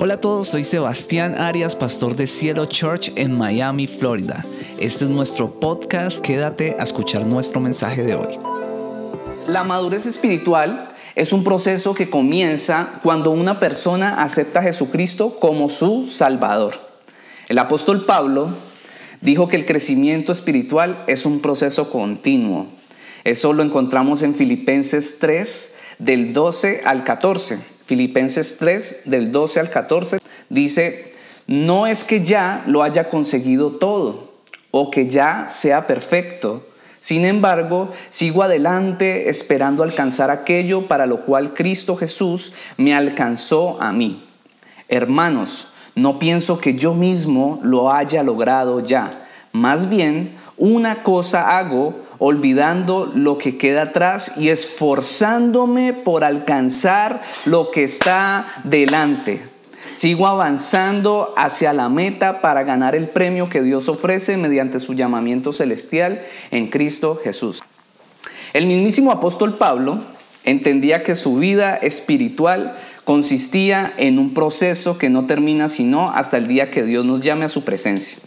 [0.00, 4.44] Hola a todos, soy Sebastián Arias, pastor de Cielo Church en Miami, Florida.
[4.78, 8.38] Este es nuestro podcast, quédate a escuchar nuestro mensaje de hoy.
[9.48, 15.68] La madurez espiritual es un proceso que comienza cuando una persona acepta a Jesucristo como
[15.68, 16.74] su Salvador.
[17.48, 18.50] El apóstol Pablo
[19.20, 22.68] dijo que el crecimiento espiritual es un proceso continuo.
[23.24, 27.77] Eso lo encontramos en Filipenses 3, del 12 al 14.
[27.88, 30.18] Filipenses 3, del 12 al 14,
[30.50, 31.14] dice,
[31.46, 34.34] no es que ya lo haya conseguido todo
[34.70, 36.66] o que ya sea perfecto.
[37.00, 43.90] Sin embargo, sigo adelante esperando alcanzar aquello para lo cual Cristo Jesús me alcanzó a
[43.90, 44.22] mí.
[44.88, 49.26] Hermanos, no pienso que yo mismo lo haya logrado ya.
[49.52, 57.70] Más bien, una cosa hago, olvidando lo que queda atrás y esforzándome por alcanzar lo
[57.70, 59.42] que está delante.
[59.94, 65.52] Sigo avanzando hacia la meta para ganar el premio que Dios ofrece mediante su llamamiento
[65.52, 67.60] celestial en Cristo Jesús.
[68.52, 69.98] El mismísimo apóstol Pablo
[70.44, 76.46] entendía que su vida espiritual consistía en un proceso que no termina sino hasta el
[76.46, 78.18] día que Dios nos llame a su presencia.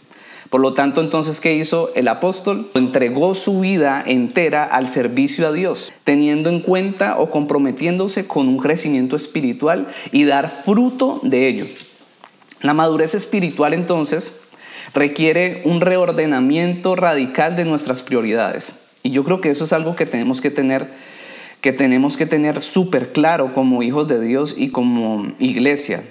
[0.52, 2.70] Por lo tanto, entonces, ¿qué hizo el apóstol?
[2.74, 8.58] Entregó su vida entera al servicio a Dios, teniendo en cuenta o comprometiéndose con un
[8.58, 11.68] crecimiento espiritual y dar fruto de ello.
[12.60, 14.42] La madurez espiritual, entonces,
[14.94, 18.76] requiere un reordenamiento radical de nuestras prioridades.
[19.04, 20.90] Y yo creo que eso es algo que tenemos que tener
[21.62, 26.04] que tenemos que tener súper claro como hijos de Dios y como iglesia.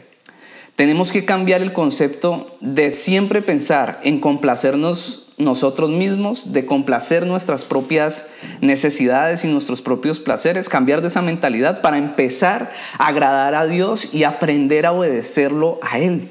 [0.81, 7.67] Tenemos que cambiar el concepto de siempre pensar en complacernos nosotros mismos, de complacer nuestras
[7.67, 8.29] propias
[8.63, 14.15] necesidades y nuestros propios placeres, cambiar de esa mentalidad para empezar a agradar a Dios
[14.15, 16.31] y aprender a obedecerlo a Él.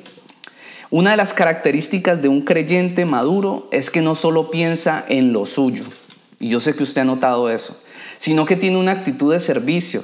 [0.89, 5.45] Una de las características de un creyente maduro es que no solo piensa en lo
[5.45, 5.83] suyo,
[6.39, 7.80] y yo sé que usted ha notado eso,
[8.17, 10.02] sino que tiene una actitud de servicio,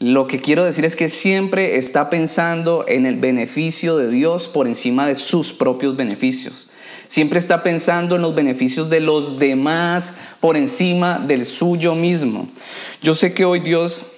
[0.00, 4.68] lo que quiero decir es que siempre está pensando en el beneficio de Dios por
[4.68, 6.70] encima de sus propios beneficios.
[7.08, 12.48] Siempre está pensando en los beneficios de los demás por encima del suyo mismo.
[13.02, 14.12] Yo sé que hoy Dios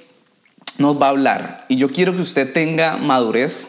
[0.76, 3.68] nos va a hablar y yo quiero que usted tenga madurez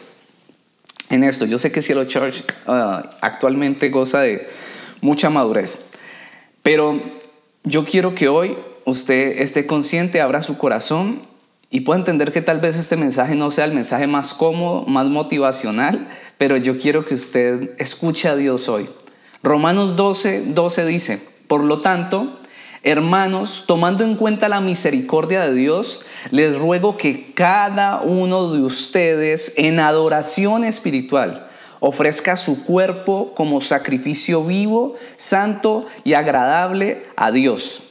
[1.08, 1.46] en esto.
[1.46, 4.48] Yo sé que Cielo Church uh, actualmente goza de
[5.00, 5.78] mucha madurez,
[6.62, 7.00] pero
[7.64, 11.31] yo quiero que hoy usted esté consciente, abra su corazón
[11.72, 15.06] y puedo entender que tal vez este mensaje no sea el mensaje más cómodo, más
[15.06, 16.06] motivacional,
[16.36, 18.90] pero yo quiero que usted escuche a Dios hoy.
[19.42, 22.38] Romanos 12, 12 dice, por lo tanto,
[22.82, 29.54] hermanos, tomando en cuenta la misericordia de Dios, les ruego que cada uno de ustedes
[29.56, 31.48] en adoración espiritual
[31.80, 37.84] ofrezca su cuerpo como sacrificio vivo, santo y agradable a Dios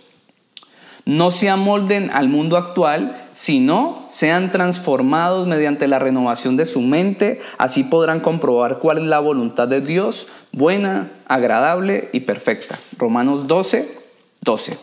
[1.05, 7.41] no se amolden al mundo actual, sino sean transformados mediante la renovación de su mente,
[7.57, 12.77] así podrán comprobar cuál es la voluntad de Dios, buena, agradable y perfecta.
[12.97, 13.87] Romanos 12,
[14.41, 14.77] 12.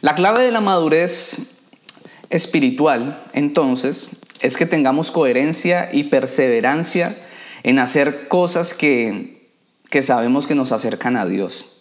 [0.00, 1.38] La clave de la madurez
[2.30, 4.10] espiritual, entonces,
[4.40, 7.16] es que tengamos coherencia y perseverancia
[7.62, 9.50] en hacer cosas que,
[9.90, 11.77] que sabemos que nos acercan a Dios.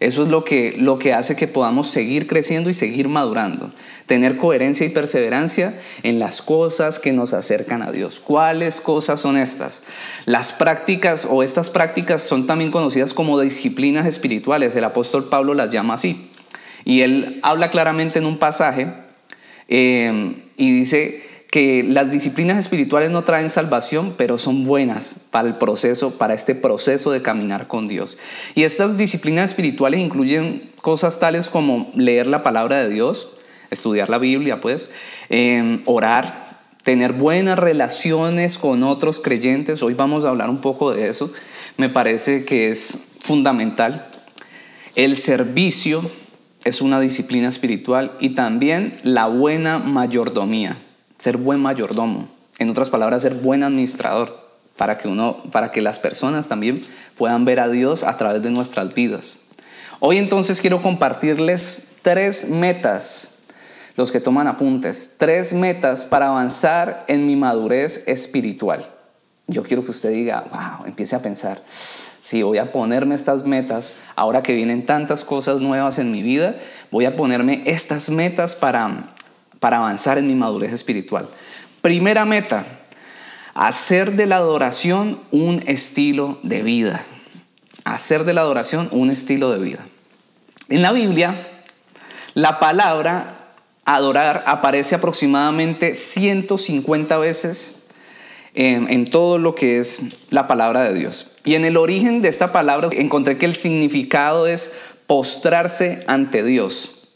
[0.00, 3.70] Eso es lo que, lo que hace que podamos seguir creciendo y seguir madurando.
[4.06, 8.18] Tener coherencia y perseverancia en las cosas que nos acercan a Dios.
[8.18, 9.82] ¿Cuáles cosas son estas?
[10.24, 14.74] Las prácticas o estas prácticas son también conocidas como disciplinas espirituales.
[14.74, 16.30] El apóstol Pablo las llama así.
[16.86, 18.88] Y él habla claramente en un pasaje
[19.68, 25.54] eh, y dice, que las disciplinas espirituales no traen salvación, pero son buenas para el
[25.56, 28.18] proceso, para este proceso de caminar con Dios.
[28.54, 33.30] Y estas disciplinas espirituales incluyen cosas tales como leer la palabra de Dios,
[33.70, 34.90] estudiar la Biblia, pues,
[35.28, 39.82] em, orar, tener buenas relaciones con otros creyentes.
[39.82, 41.32] Hoy vamos a hablar un poco de eso.
[41.76, 44.06] Me parece que es fundamental.
[44.94, 46.08] El servicio
[46.62, 50.76] es una disciplina espiritual y también la buena mayordomía
[51.20, 52.28] ser buen mayordomo,
[52.58, 56.82] en otras palabras, ser buen administrador, para que, uno, para que las personas también
[57.18, 59.40] puedan ver a Dios a través de nuestras vidas.
[59.98, 63.40] Hoy entonces quiero compartirles tres metas,
[63.96, 68.86] los que toman apuntes, tres metas para avanzar en mi madurez espiritual.
[69.46, 71.60] Yo quiero que usted diga, wow, empiece a pensar,
[72.22, 76.56] si voy a ponerme estas metas, ahora que vienen tantas cosas nuevas en mi vida,
[76.90, 79.10] voy a ponerme estas metas para
[79.60, 81.28] para avanzar en mi madurez espiritual.
[81.82, 82.64] Primera meta,
[83.54, 87.04] hacer de la adoración un estilo de vida.
[87.84, 89.86] Hacer de la adoración un estilo de vida.
[90.68, 91.46] En la Biblia,
[92.34, 93.36] la palabra
[93.84, 97.88] adorar aparece aproximadamente 150 veces
[98.54, 101.32] en, en, todo lo que es la palabra de Dios.
[101.44, 104.72] Y en el origen de esta palabra encontré que el significado es
[105.06, 107.08] postrarse ante Dios.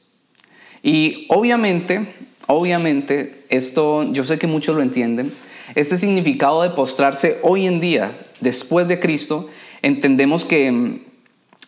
[0.83, 5.33] Y obviamente, obviamente, esto yo sé que muchos lo entienden,
[5.75, 9.49] este significado de postrarse hoy en día, después de Cristo,
[9.83, 11.03] entendemos que,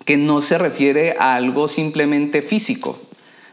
[0.04, 2.98] que no se refiere a algo simplemente físico,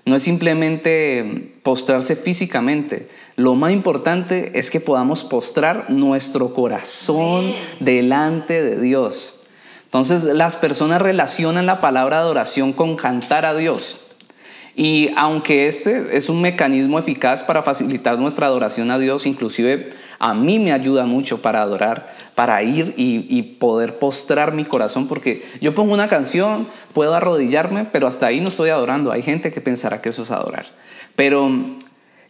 [0.06, 3.08] no es simplemente postrarse físicamente.
[3.38, 9.44] Lo más importante es que podamos postrar nuestro corazón delante de Dios.
[9.86, 14.13] Entonces las personas relacionan la palabra adoración con cantar a Dios.
[14.76, 20.34] Y aunque este es un mecanismo eficaz para facilitar nuestra adoración a Dios, inclusive a
[20.34, 25.76] mí me ayuda mucho para adorar, para ir y, poder postrar mi corazón, porque yo
[25.76, 29.12] pongo una canción, puedo arrodillarme, pero hasta ahí no estoy adorando.
[29.12, 30.66] Hay gente que pensará que eso es adorar.
[31.16, 31.52] Pero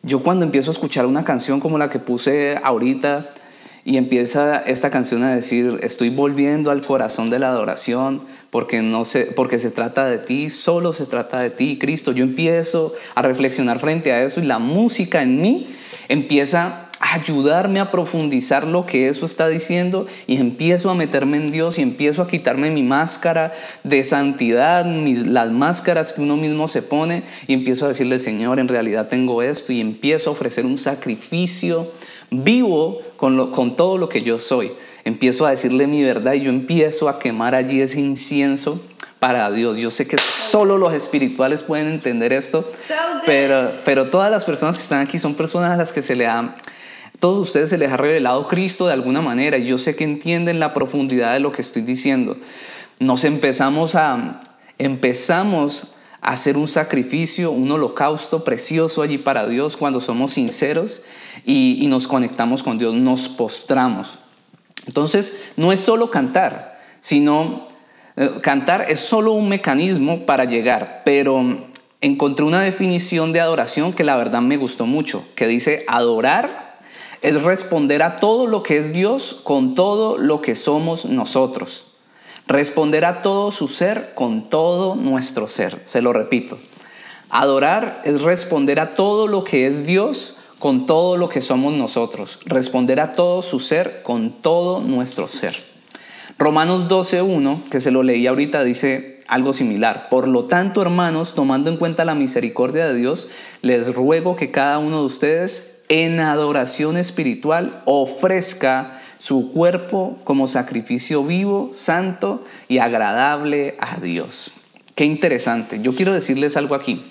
[0.01, 3.29] yo cuando empiezo a escuchar una canción como la que puse ahorita
[3.85, 9.03] y empieza esta canción a decir, estoy volviendo al corazón de la adoración, porque, no
[9.03, 12.11] se, porque se trata de ti, solo se trata de ti, Cristo.
[12.11, 15.67] Yo empiezo a reflexionar frente a eso y la música en mí
[16.07, 21.77] empieza ayudarme a profundizar lo que eso está diciendo y empiezo a meterme en Dios
[21.77, 23.53] y empiezo a quitarme mi máscara
[23.83, 28.69] de santidad, las máscaras que uno mismo se pone y empiezo a decirle, Señor, en
[28.69, 31.91] realidad tengo esto y empiezo a ofrecer un sacrificio
[32.33, 34.71] vivo con, con todo lo que yo soy.
[35.05, 38.81] Empiezo a decirle mi verdad y yo empiezo a quemar allí ese incienso
[39.19, 39.77] para Dios.
[39.77, 42.69] Yo sé que solo los espirituales pueden entender esto,
[43.25, 46.27] pero, pero todas las personas que están aquí son personas a las que se le
[46.27, 46.55] ha
[47.23, 50.73] todos ustedes se les ha revelado Cristo de alguna manera yo sé que entienden la
[50.73, 52.35] profundidad de lo que estoy diciendo.
[52.99, 54.41] Nos empezamos a
[54.77, 61.03] empezamos a hacer un sacrificio, un holocausto precioso allí para Dios cuando somos sinceros
[61.45, 64.19] y, nos conectamos con Dios, nos postramos.
[64.85, 67.67] Entonces, no es solo cantar, sino
[68.15, 71.43] eh, cantar es solo un mecanismo para llegar, pero
[72.01, 76.63] encontré una definición de adoración que la verdad me gustó mucho, que dice adorar
[77.23, 81.85] es responder a todo lo que es Dios con todo lo que somos nosotros.
[82.47, 85.81] Responder a todo su ser con todo nuestro ser.
[85.85, 86.59] Se lo repito.
[87.29, 92.39] Adorar es responder a todo lo que es Dios con todo lo que somos nosotros.
[92.45, 95.53] Responder a todo su ser con todo nuestro ser.
[96.39, 100.07] Romanos 12.1, que se lo leí ahorita, dice algo similar.
[100.09, 103.27] Por lo tanto, hermanos, tomando en cuenta la misericordia de Dios,
[103.61, 111.25] les ruego que cada uno de ustedes en adoración espiritual ofrezca su cuerpo como sacrificio
[111.25, 114.53] vivo, santo y agradable a Dios.
[114.95, 115.81] Qué interesante.
[115.81, 117.03] Yo quiero decirles algo aquí.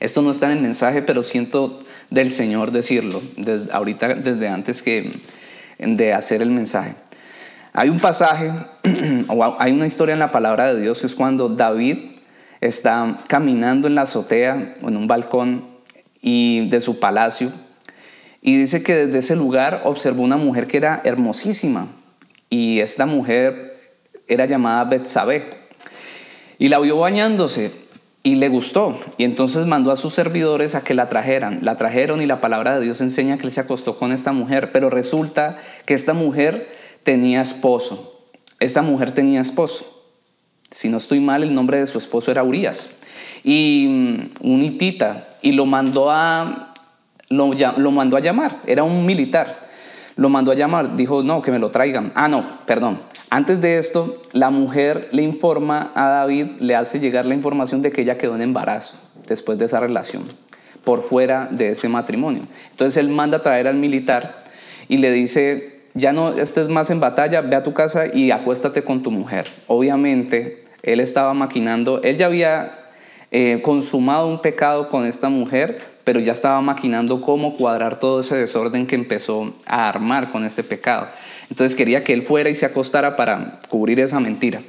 [0.00, 1.80] Esto no está en el mensaje, pero siento
[2.10, 5.10] del Señor decirlo, desde, ahorita desde antes que
[5.78, 6.94] de hacer el mensaje.
[7.72, 8.52] Hay un pasaje,
[9.28, 11.98] o hay una historia en la palabra de Dios, que es cuando David
[12.60, 15.66] está caminando en la azotea en un balcón
[16.22, 17.52] y de su palacio
[18.46, 21.88] y dice que desde ese lugar observó una mujer que era hermosísima.
[22.48, 23.76] Y esta mujer
[24.28, 25.42] era llamada Betsabé.
[26.56, 27.72] Y la vio bañándose
[28.26, 28.98] y le gustó.
[29.18, 31.60] Y entonces mandó a sus servidores a que la trajeran.
[31.62, 34.72] La trajeron y la palabra de Dios enseña que él se acostó con esta mujer.
[34.72, 36.68] Pero resulta que esta mujer
[37.04, 38.20] tenía esposo.
[38.58, 40.02] Esta mujer tenía esposo.
[40.72, 42.98] Si no estoy mal, el nombre de su esposo era Urias.
[43.44, 45.28] Y mm, un hitita.
[45.40, 46.74] Y lo mandó a
[47.28, 49.60] lo, lo mandó a llamar, era un militar.
[50.16, 52.10] Lo mandó a llamar, dijo, no, que me lo traigan.
[52.16, 52.98] Ah, no, perdón.
[53.28, 57.90] Antes de esto, la mujer le informa a David, le hace llegar la información de
[57.90, 60.24] que ella quedó en embarazo después de esa relación,
[60.84, 62.42] por fuera de ese matrimonio.
[62.70, 64.44] Entonces él manda a traer al militar
[64.88, 68.82] y le dice, ya no estés más en batalla, ve a tu casa y acuéstate
[68.82, 69.46] con tu mujer.
[69.66, 72.78] Obviamente, él estaba maquinando, él ya había
[73.32, 78.36] eh, consumado un pecado con esta mujer, pero ya estaba maquinando cómo cuadrar todo ese
[78.36, 81.08] desorden que empezó a armar con este pecado.
[81.50, 84.62] Entonces quería que él fuera y se acostara para cubrir esa mentira.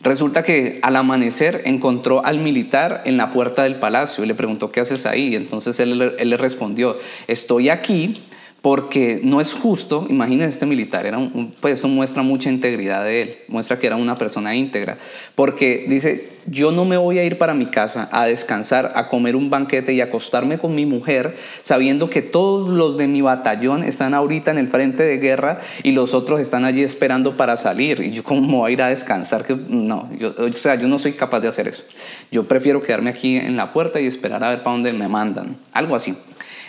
[0.00, 4.70] Resulta que al amanecer encontró al militar en la puerta del palacio y le preguntó,
[4.70, 5.34] ¿qué haces ahí?
[5.34, 6.96] entonces él, él le respondió,
[7.26, 8.14] estoy aquí
[8.60, 13.22] porque no es justo, imagínense este militar, era un, pues eso muestra mucha integridad de
[13.22, 14.98] él, muestra que era una persona íntegra,
[15.36, 19.36] porque dice, yo no me voy a ir para mi casa a descansar, a comer
[19.36, 24.12] un banquete y acostarme con mi mujer, sabiendo que todos los de mi batallón están
[24.12, 28.10] ahorita en el frente de guerra y los otros están allí esperando para salir, y
[28.10, 31.12] yo cómo voy a ir a descansar, que no, yo, o sea, yo no soy
[31.12, 31.84] capaz de hacer eso,
[32.32, 35.56] yo prefiero quedarme aquí en la puerta y esperar a ver para dónde me mandan,
[35.72, 36.16] algo así.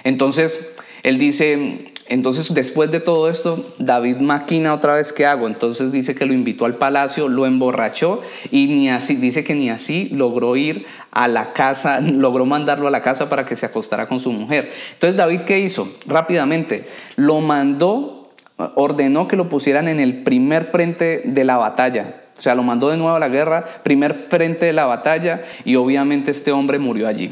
[0.04, 5.48] Entonces, él dice, entonces después de todo esto, David maquina otra vez qué hago.
[5.48, 9.70] Entonces dice que lo invitó al palacio, lo emborrachó y ni así, dice que ni
[9.70, 14.08] así logró ir a la casa, logró mandarlo a la casa para que se acostara
[14.08, 14.72] con su mujer.
[14.94, 15.88] Entonces David qué hizo?
[16.08, 18.32] Rápidamente, lo mandó,
[18.76, 22.24] ordenó que lo pusieran en el primer frente de la batalla.
[22.40, 25.76] O sea, lo mandó de nuevo a la guerra, primer frente de la batalla y
[25.76, 27.32] obviamente este hombre murió allí.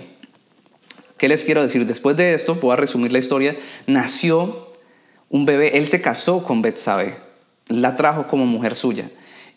[1.17, 1.85] ¿Qué les quiero decir?
[1.85, 3.55] Después de esto, puedo resumir la historia,
[3.87, 4.71] nació
[5.29, 7.15] un bebé, él se casó con Betsabe,
[7.67, 9.09] la trajo como mujer suya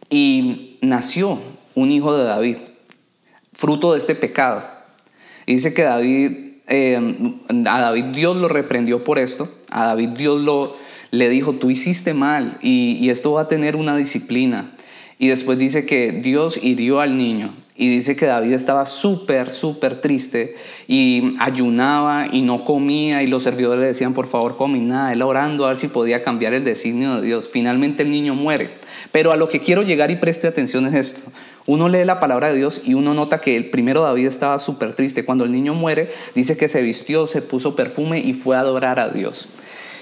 [0.09, 1.39] y nació
[1.75, 2.57] un hijo de David,
[3.53, 4.65] fruto de este pecado.
[5.47, 6.33] Y dice que David,
[6.67, 6.99] eh,
[7.67, 10.43] a David Dios lo reprendió por esto, a David Dios
[11.11, 14.73] le dijo, tú hiciste mal y, y esto va a tener una disciplina.
[15.19, 20.03] Y después dice que Dios hirió al niño y dice que David estaba súper, súper
[20.03, 20.55] triste
[20.87, 25.15] y ayunaba y no comía y los servidores le decían, por favor, come nada.
[25.15, 27.49] Él orando a ver si podía cambiar el designio de Dios.
[27.51, 28.69] Finalmente el niño muere.
[29.13, 31.33] Pero a lo que quiero llegar y preste atención es esto.
[31.65, 34.95] Uno lee la palabra de Dios y uno nota que el primero David estaba súper
[34.95, 35.25] triste.
[35.25, 39.01] Cuando el niño muere, dice que se vistió, se puso perfume y fue a adorar
[39.01, 39.49] a Dios.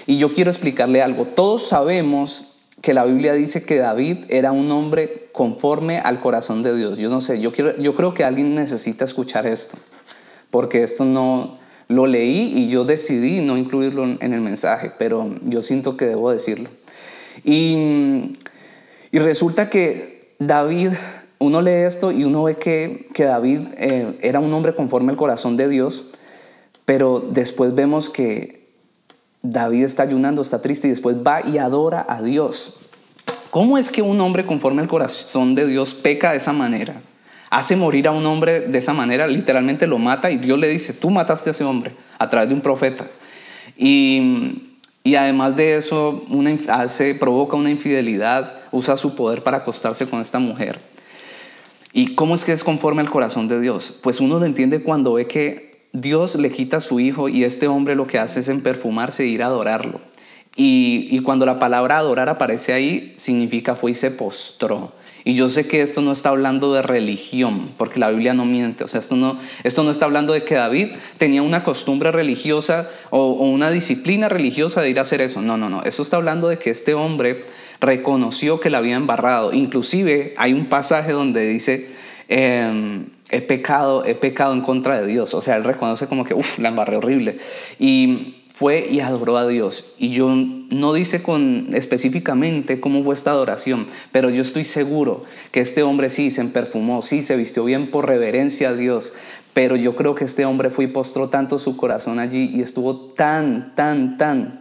[0.05, 1.23] Y yo quiero explicarle algo.
[1.23, 6.75] Todos sabemos que la Biblia dice que David era un hombre conforme al corazón de
[6.75, 6.97] Dios.
[6.97, 9.77] Yo no sé, yo, quiero, yo creo que alguien necesita escuchar esto,
[10.49, 11.57] porque esto no
[11.87, 16.31] lo leí y yo decidí no incluirlo en el mensaje, pero yo siento que debo
[16.31, 16.69] decirlo.
[17.43, 18.33] Y,
[19.11, 20.91] y resulta que David,
[21.39, 25.17] uno lee esto y uno ve que, que David eh, era un hombre conforme al
[25.17, 26.11] corazón de Dios,
[26.85, 28.67] pero después vemos que
[29.41, 32.75] David está ayunando, está triste y después va y adora a Dios.
[33.49, 37.01] ¿Cómo es que un hombre conforme al corazón de Dios peca de esa manera?
[37.49, 40.93] Hace morir a un hombre de esa manera, literalmente lo mata y Dios le dice,
[40.93, 43.07] tú mataste a ese hombre a través de un profeta.
[43.75, 44.65] Y,
[45.17, 50.37] además de eso, una, hace, provoca una infidelidad, usa su poder para acostarse con esta
[50.37, 50.79] mujer.
[51.91, 53.99] ¿Y cómo es que es conforme al corazón de Dios?
[54.03, 57.67] Pues uno lo entiende cuando ve que Dios le quita a su hijo y este
[57.67, 59.99] hombre lo que hace es en perfumarse e ir a adorarlo.
[60.55, 64.91] Y, cuando la palabra adorar aparece ahí, significa fue y se postró.
[65.23, 68.83] Y yo sé que esto no está hablando de religión, porque la Biblia no miente.
[68.83, 72.89] O sea, esto no, esto no está hablando de que David tenía una costumbre religiosa
[73.09, 75.41] o, una disciplina religiosa de ir a hacer eso.
[75.41, 75.83] No, no, no.
[75.83, 77.43] Eso está hablando de que este hombre
[77.79, 79.53] reconoció que la había embarrado.
[79.53, 81.89] Inclusive hay un pasaje donde dice...
[82.27, 85.33] Em, he pecado, he pecado en contra de Dios.
[85.33, 87.37] O sea, él reconoce como que, uff, la embarré horrible.
[87.79, 89.93] Y fue y adoró a Dios.
[89.97, 95.23] Y yo no dice con específicamente cómo fue esta adoración, pero yo estoy seguro
[95.53, 99.13] que este hombre sí se perfumó, sí se vistió bien por reverencia a Dios.
[99.53, 102.97] Pero yo creo que este hombre fue y postró tanto su corazón allí y estuvo
[102.97, 104.59] tan, tan, tan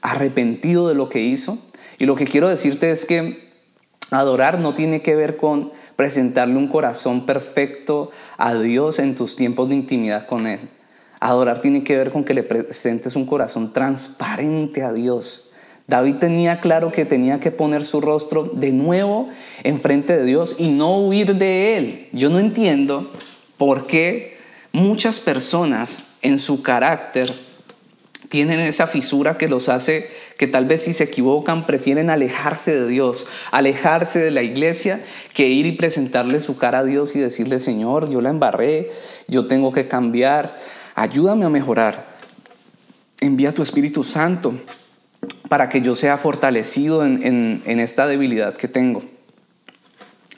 [0.00, 1.58] arrepentido de lo que hizo.
[1.98, 3.50] Y lo que quiero decirte es que
[4.10, 9.68] adorar no tiene que ver con presentarle un corazón perfecto a Dios en tus tiempos
[9.68, 10.60] de intimidad con Él.
[11.20, 15.50] Adorar tiene que ver con que le presentes un corazón transparente a Dios.
[15.86, 19.28] David tenía claro que tenía que poner su rostro de nuevo
[19.62, 22.08] enfrente de Dios y no huir de Él.
[22.12, 23.10] Yo no entiendo
[23.56, 24.36] por qué
[24.72, 27.32] muchas personas en su carácter
[28.28, 32.88] tienen esa fisura que los hace que tal vez si se equivocan prefieren alejarse de
[32.88, 37.58] Dios, alejarse de la iglesia, que ir y presentarle su cara a Dios y decirle,
[37.58, 38.90] Señor, yo la embarré,
[39.28, 40.58] yo tengo que cambiar,
[40.96, 42.04] ayúdame a mejorar.
[43.20, 44.58] Envía tu Espíritu Santo
[45.48, 49.02] para que yo sea fortalecido en, en esta debilidad que tengo.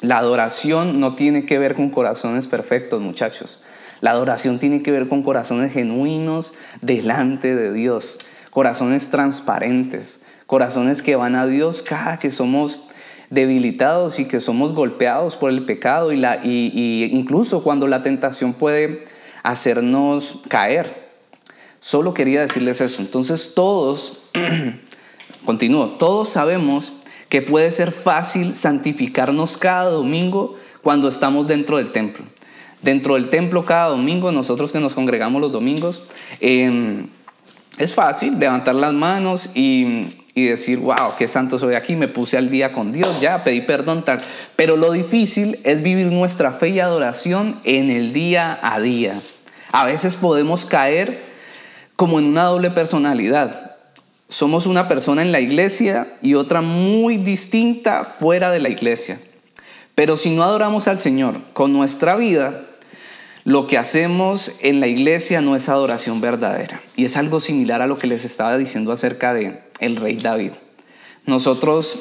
[0.03, 3.63] La adoración no tiene que ver con corazones perfectos, muchachos.
[4.01, 8.19] La adoración tiene que ver con corazones genuinos delante de Dios,
[8.51, 12.81] corazones transparentes, corazones que van a Dios cada que somos
[13.31, 18.55] debilitados y que somos golpeados por el pecado y, la, y, incluso cuando la tentación
[18.55, 19.05] puede
[19.43, 21.09] hacernos caer.
[21.81, 23.03] Solo quería decirles eso.
[23.03, 24.19] Entonces todos,
[25.45, 26.93] continúo, todos sabemos
[27.29, 32.25] que puede ser fácil santificarnos cada domingo cuando estamos dentro del templo
[32.83, 36.03] dentro del templo cada domingo, nosotros que nos congregamos los domingos,
[36.41, 37.09] em,
[37.79, 42.37] Es fácil levantar las manos y, y decir, wow, qué santo soy aquí, me puse
[42.37, 44.21] al día con Dios, ya pedí perdón, tal.
[44.57, 49.21] Pero lo difícil es vivir nuestra fe y adoración en el día a día.
[49.73, 51.21] A veces podemos caer
[51.97, 53.77] como en una doble personalidad.
[54.29, 59.19] Somos una persona en la iglesia y otra muy distinta fuera de la iglesia.
[59.95, 62.68] Pero si no adoramos al Señor con nuestra vida,
[63.49, 66.83] lo que hacemos en la iglesia no es adoración verdadera.
[66.97, 70.51] Y es algo similar a lo que les estaba diciendo acerca de el rey David.
[71.25, 71.99] Nosotros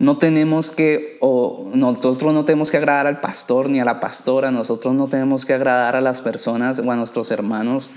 [0.00, 4.50] no tenemos que, o nosotros no tenemos que agradar al pastor ni a la pastora,
[4.50, 7.88] nosotros no tenemos que agradar a las personas o a nuestros hermanos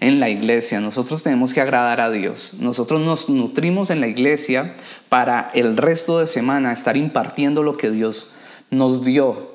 [0.00, 2.52] en la iglesia, nosotros tenemos que agradar a Dios.
[2.58, 4.74] Nosotros nos nutrimos en la iglesia
[5.08, 8.32] para el resto de semana estar impartiendo lo que Dios
[8.70, 9.49] nos dio.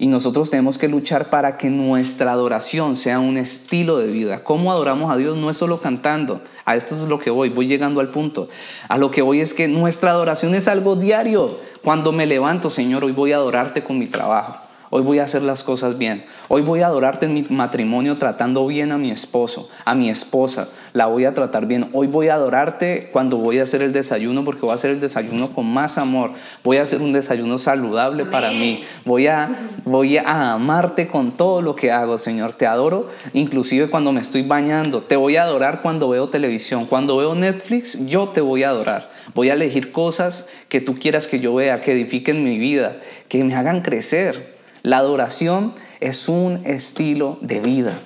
[0.00, 4.42] Y nosotros tenemos que luchar para que nuestra adoración sea un estilo de vida.
[4.42, 5.36] ¿Cómo adoramos a Dios?
[5.36, 6.40] No es solo cantando.
[6.64, 8.48] A esto es lo que voy, voy llegando al punto.
[8.88, 11.58] A lo que voy es que nuestra adoración es algo diario.
[11.84, 14.69] Cuando me levanto, Señor, hoy voy a adorarte con mi trabajo.
[14.92, 16.24] Hoy voy a hacer las cosas bien.
[16.48, 20.68] Hoy voy a adorarte en mi matrimonio tratando bien a mi esposo, a mi esposa.
[20.94, 21.88] La voy a tratar bien.
[21.92, 25.00] Hoy voy a adorarte cuando voy a hacer el desayuno porque voy a hacer el
[25.00, 26.32] desayuno con más amor.
[26.64, 28.82] Voy a hacer un desayuno saludable para mí.
[29.04, 29.48] Voy a,
[29.84, 32.54] voy a amarte con todo lo que hago, Señor.
[32.54, 35.02] Te adoro inclusive cuando me estoy bañando.
[35.02, 36.86] Te voy a adorar cuando veo televisión.
[36.86, 39.08] Cuando veo Netflix, yo te voy a adorar.
[39.36, 42.96] Voy a elegir cosas que tú quieras que yo vea, que edifiquen mi vida,
[43.28, 44.58] que me hagan crecer.
[44.82, 47.98] La adoración es un estilo de vida.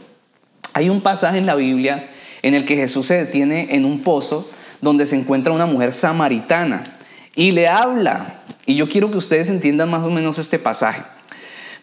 [0.72, 2.08] Hay un pasaje en la Biblia
[2.42, 4.48] en el que Jesús se detiene en un pozo
[4.80, 6.84] donde se encuentra una mujer samaritana
[7.34, 8.42] y le habla.
[8.66, 11.02] Y yo quiero que ustedes entiendan más o menos este pasaje.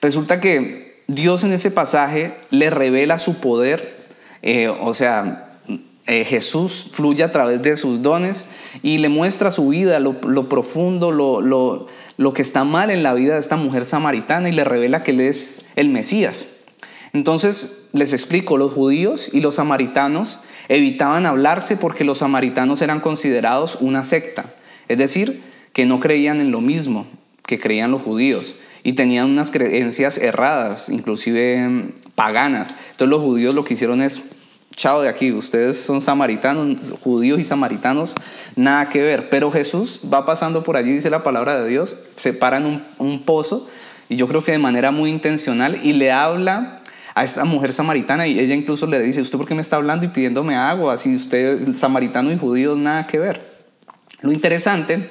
[0.02, 4.02] Resulta que Dios en ese pasaje le revela su poder,
[4.42, 5.60] eh, o sea,
[6.08, 8.46] eh, Jesús fluye a través de sus dones
[8.82, 11.88] y le muestra su vida, lo, profundo, lo, lo
[12.34, 15.22] que está mal en la vida de esta mujer samaritana y le revela que él
[15.22, 16.48] es el Mesías.
[17.14, 20.40] Entonces les explico, los judíos y los samaritanos
[20.70, 24.46] evitaban hablarse porque los samaritanos eran considerados una secta,
[24.88, 25.42] es decir,
[25.74, 27.06] que no creían en lo mismo
[27.46, 32.76] que creían los judíos y tenían unas creencias erradas, inclusive mm, paganas.
[32.92, 34.22] Entonces los judíos lo que hicieron es
[34.76, 38.14] chao de aquí, ustedes son samaritanos, judíos y samaritanos,
[38.56, 39.30] nada que ver.
[39.30, 43.70] Pero Jesús va pasando por allí, dice la palabra de Dios, se para un pozo,
[44.10, 46.82] y yo creo que de manera muy intencional, y le habla
[47.14, 50.06] a esta mujer samaritana, y ella incluso le dice, ¿usted por qué me está hablando
[50.06, 50.98] y pidiéndome agua?
[50.98, 53.42] Si usted, samaritano y judío, nada que ver.
[54.22, 55.10] Lo interesante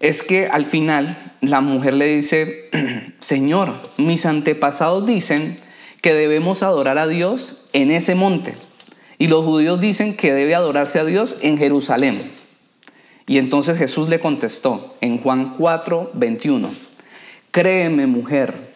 [0.00, 2.70] es que al final la mujer le dice,
[3.20, 5.56] Señor, mis antepasados dicen,
[6.02, 8.54] que debemos adorar a Dios en ese monte.
[9.16, 12.30] Y los judíos dicen que debe adorarse a Dios en Jerusalén.
[13.26, 16.70] Y entonces Jesús le contestó en Juan 4, 21,
[17.52, 18.74] Créeme mujer,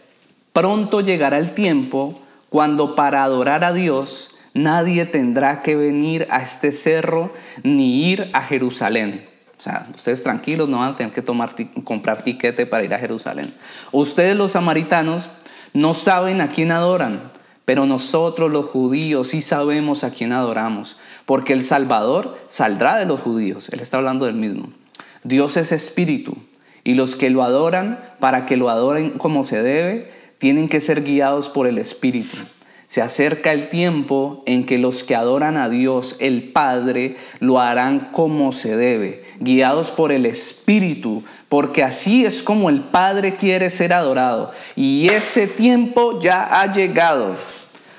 [0.52, 6.72] pronto llegará el tiempo cuando para adorar a Dios nadie tendrá que venir a este
[6.72, 9.28] cerro ni ir a Jerusalén.
[9.58, 12.98] O sea, ustedes tranquilos, no van a tener que tomar, comprar tiquete para ir a
[12.98, 13.52] Jerusalén.
[13.90, 15.28] Ustedes los samaritanos
[15.76, 17.20] no saben a quién adoran,
[17.66, 23.20] pero nosotros los judíos sí sabemos a quién adoramos, porque el Salvador saldrá de los
[23.20, 23.68] judíos.
[23.68, 24.70] Él está hablando del mismo.
[25.22, 26.34] Dios es espíritu
[26.82, 31.04] y los que lo adoran, para que lo adoren como se debe, tienen que ser
[31.04, 32.38] guiados por el espíritu.
[32.86, 38.12] Se acerca el tiempo en que los que adoran a Dios, el Padre, lo harán
[38.12, 43.92] como se debe, guiados por el Espíritu, porque así es como el Padre quiere ser
[43.92, 44.53] adorado.
[44.75, 47.37] Y ese tiempo ya ha llegado.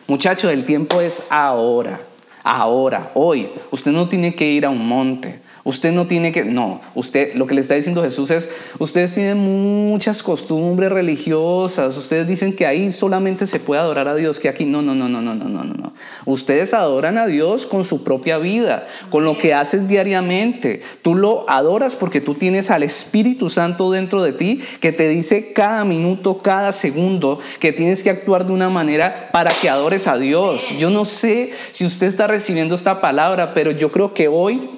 [0.07, 1.99] Muchachos, el tiempo es ahora,
[2.43, 3.49] ahora, hoy.
[3.71, 5.41] Usted no tiene que ir a un monte.
[5.67, 8.49] Usted no tiene que, no, usted, lo que le está diciendo Jesús es,
[8.79, 14.39] ustedes tienen muchas costumbres religiosas, ustedes dicen que ahí solamente se puede adorar a Dios,
[14.39, 15.93] que aquí no, no, no, no, no, no, no, no.
[16.23, 20.83] Ustedes adoran a Dios con su propia vida, con lo que haces diariamente.
[21.01, 25.51] Tú lo adoras porque tú tienes al Espíritu Santo dentro de ti que te dice
[25.51, 30.15] cada minuto, cada segundo que tienes que actuar de una manera para que adores a
[30.15, 30.69] Dios.
[30.79, 34.76] Yo no sé si usted está recibiendo esta palabra, pero yo creo que hoy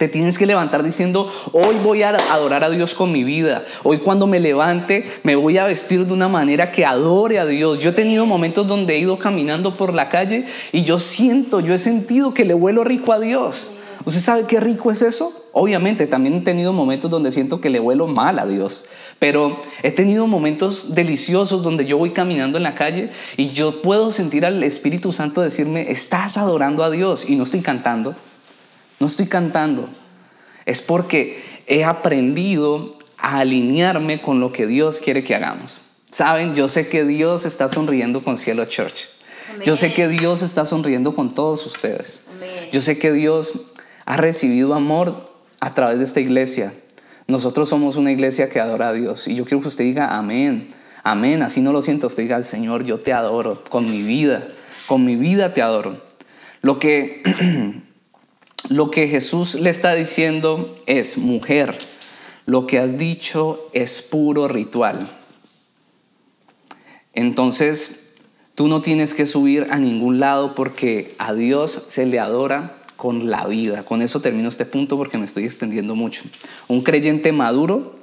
[0.00, 3.66] te tienes que levantar diciendo, hoy voy a adorar a Dios con mi vida.
[3.82, 7.80] Hoy cuando me levante me voy a vestir de una manera que adore a Dios.
[7.80, 11.74] Yo he tenido momentos donde he ido caminando por la calle y yo siento, yo
[11.74, 13.72] he sentido que le huelo rico a Dios.
[14.06, 15.34] ¿Usted sabe qué rico es eso?
[15.52, 18.86] Obviamente también he tenido momentos donde siento que le huelo mal a Dios.
[19.18, 24.12] Pero he tenido momentos deliciosos donde yo voy caminando en la calle y yo puedo
[24.12, 28.14] sentir al Espíritu Santo decirme, estás adorando a Dios y no estoy cantando.
[29.00, 29.88] No estoy cantando.
[30.66, 35.80] Es porque he aprendido a alinearme con lo que Dios quiere que hagamos.
[36.10, 39.08] Saben, yo sé que Dios está sonriendo con Cielo Church.
[39.64, 42.22] Yo sé que Dios está sonriendo con todos ustedes.
[42.72, 43.52] Yo sé que Dios
[44.04, 46.72] ha recibido amor a través de esta iglesia.
[47.26, 49.28] Nosotros somos una iglesia que adora a Dios.
[49.28, 50.70] Y yo quiero que usted diga amén.
[51.02, 51.42] Amén.
[51.42, 52.08] Así no lo siento.
[52.08, 54.46] Usted diga, Señor, yo te adoro con mi vida.
[54.86, 56.02] Con mi vida te adoro.
[56.62, 57.22] Lo que,
[58.68, 61.78] lo que Jesús le está diciendo es, mujer,
[62.46, 65.08] lo que has dicho es puro ritual.
[67.14, 68.14] Entonces,
[68.54, 73.30] tú no tienes que subir a ningún lado porque a Dios se le adora con
[73.30, 73.84] la vida.
[73.84, 76.22] Con eso termino este punto porque me estoy extendiendo mucho.
[76.68, 77.96] Un creyente maduro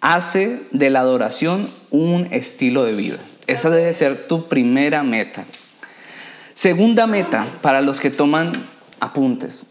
[0.00, 3.18] hace de la adoración un estilo de vida.
[3.46, 5.44] Esa debe ser tu primera meta.
[6.54, 8.52] Segunda meta para los que toman
[9.00, 9.66] apuntes.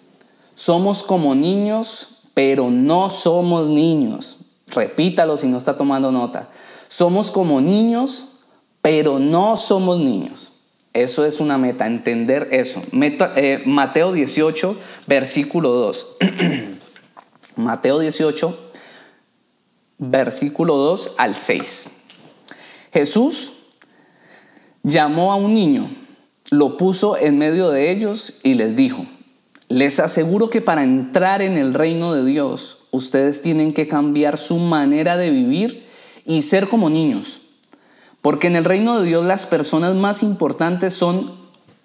[0.60, 4.39] Somos como niños, pero no somos niños.
[4.67, 6.50] Repítalo si no está tomando nota.
[6.89, 8.39] Somos como niños,
[8.82, 10.52] pero no somos niños.
[10.91, 12.82] Eso es una meta, entender eso.
[12.91, 14.76] Eh, Mateo 18,
[15.08, 16.08] versículo 2.
[17.56, 18.72] Mateo 18,
[19.98, 21.88] versículo 2 al 6.
[22.91, 23.54] Jesús
[24.84, 25.88] llamó a un niño,
[26.52, 29.06] lo puso en medio de ellos y les dijo,
[29.69, 34.58] les aseguro que para entrar en el reino de Dios, ustedes tienen que cambiar su
[34.58, 35.86] manera de vivir
[36.25, 37.43] y ser como niños.
[38.21, 41.32] Porque en el reino de Dios las personas más importantes son,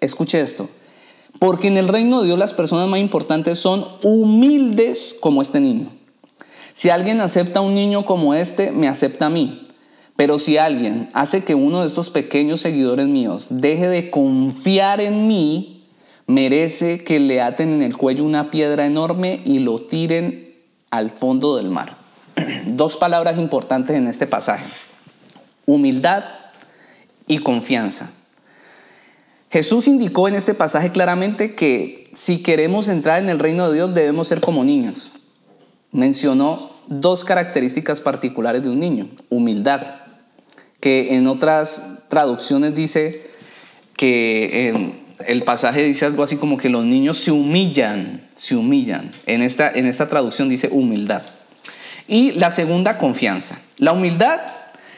[0.01, 0.67] escuche esto,
[1.39, 5.89] porque en el reino de Dios las personas más importantes son humildes como este niño.
[6.73, 9.61] Si alguien acepta a un niño como este, me acepta a mí.
[10.15, 15.27] Pero si alguien hace que uno de estos pequeños seguidores míos deje de confiar en
[15.27, 15.74] mí,
[16.27, 20.53] merece que le aten en el cuello una piedra enorme y lo tiren
[20.89, 21.95] al fondo del mar.
[22.65, 24.65] Dos palabras importantes en este pasaje
[25.65, 26.23] humildad
[27.27, 28.11] y confianza.
[29.51, 33.93] Jesús indicó en este pasaje claramente que si queremos entrar en el reino de Dios
[33.93, 35.13] debemos ser como niños.
[35.91, 39.07] Mencionó dos características particulares de un niño.
[39.29, 39.81] Humildad,
[40.79, 43.23] que en otras traducciones dice
[43.95, 49.11] que el pasaje dice algo así como que los niños se humillan, se humillan.
[49.25, 51.23] En esta, en esta traducción dice humildad.
[52.07, 53.59] Y la segunda, confianza.
[53.77, 54.39] La humildad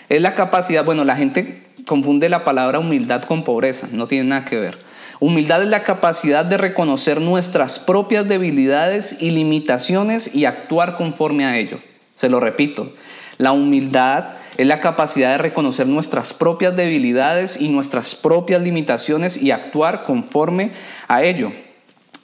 [0.10, 4.45] es la capacidad, bueno, la gente confunde la palabra humildad con pobreza, no tiene nada
[4.45, 4.77] que ver.
[5.19, 11.58] Humildad es la capacidad de reconocer nuestras propias debilidades y limitaciones y actuar conforme a
[11.58, 11.80] ello.
[12.13, 12.93] Se lo repito,
[13.38, 14.25] la humildad
[14.58, 20.72] es la capacidad de reconocer nuestras propias debilidades y nuestras propias limitaciones y actuar conforme
[21.08, 21.52] a ello.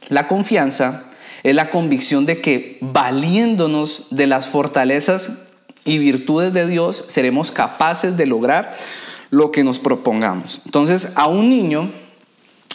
[0.10, 1.04] La confianza
[1.44, 5.50] es la convicción de que valiéndonos de las fortalezas
[5.86, 8.76] y virtudes de Dios, seremos capaces de lograr
[9.30, 10.62] lo que nos propongamos.
[10.66, 11.90] Entonces, a un niño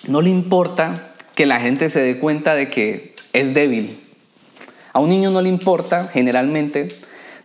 [0.07, 3.99] no le importa que la gente se dé cuenta de que es débil.
[4.92, 6.88] A un niño no le importa, generalmente,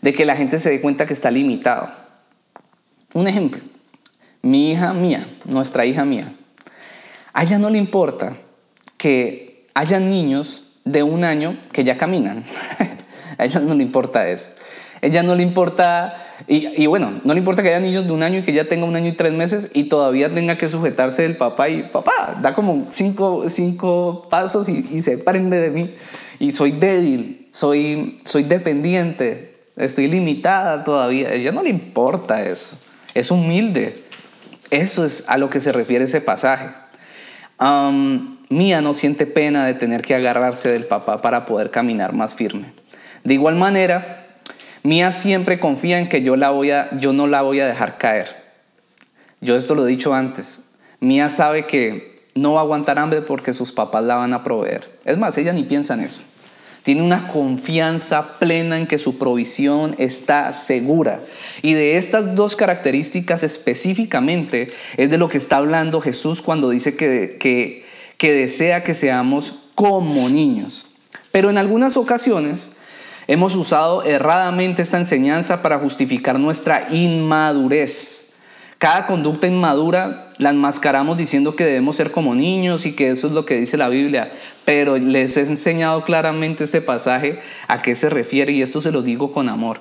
[0.01, 2.02] de que la gente se dé cuenta que está limitado.
[3.13, 3.61] Un ejemplo,
[4.41, 6.31] mi hija mía, nuestra hija mía,
[7.33, 8.35] a ella no le importa
[8.97, 12.43] que haya niños de un año que ya caminan.
[13.37, 14.51] a ella no le importa eso.
[15.01, 18.39] Ella no le importa, y, bueno, no le importa que haya niños de un año
[18.39, 21.35] y que ya tenga un año y tres meses y todavía tenga que sujetarse del
[21.35, 25.93] papá y papá, da como cinco, cinco pasos y, se prende de mí.
[26.39, 31.29] Y soy débil, soy, soy dependiente, estoy limitada todavía.
[31.29, 32.77] A ella no le importa eso,
[33.13, 34.03] es humilde.
[34.69, 36.69] Eso es a lo que se refiere ese pasaje.
[38.49, 42.73] Mía no siente pena de tener que agarrarse del papá para poder caminar más firme.
[43.23, 44.27] De igual manera,
[44.83, 47.97] Mía siempre confía en que yo, la voy a, yo no la voy a dejar
[47.97, 48.43] caer.
[49.39, 50.61] Yo esto lo he dicho antes.
[50.99, 54.99] Mía sabe que no va a aguantar hambre porque sus papás la van a proveer.
[55.05, 56.21] Es más, ella ni piensa en eso.
[56.83, 61.21] Tiene una confianza plena en que su provisión está segura.
[61.61, 64.67] Y de estas dos características específicamente
[64.97, 70.27] es de lo que está hablando Jesús cuando dice que, que, desea que seamos como
[70.29, 70.85] niños.
[71.31, 72.71] Pero en algunas ocasiones
[73.25, 78.33] Hemos usado erradamente esta enseñanza para justificar nuestra inmadurez.
[78.77, 83.33] Cada conducta inmadura la enmascaramos diciendo que debemos ser como niños y que eso es
[83.33, 84.31] lo que dice la Biblia.
[84.65, 89.01] Pero les he enseñado claramente este pasaje a qué se refiere y esto se lo
[89.01, 89.79] digo con amor.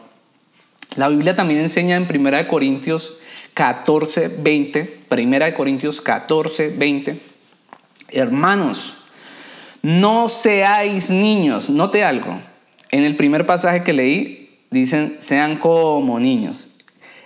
[0.97, 3.19] La Biblia también enseña en 1 Corintios
[3.55, 7.19] 14, 20, 1 Corintios 14, 20,
[8.11, 8.99] hermanos,
[9.83, 12.39] no seáis niños, note algo,
[12.91, 16.69] en el primer pasaje que leí dicen sean como niños,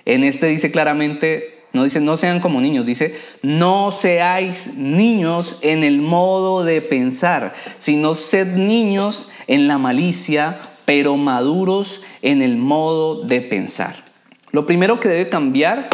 [0.05, 5.85] en este dice claramente no dice no sean como niños, dice no seáis niños en
[5.85, 13.23] el modo de pensar, sino sed niños en la malicia, pero maduros en el modo
[13.23, 14.05] de pensar.
[14.51, 15.89] Lo primero que debe cambiar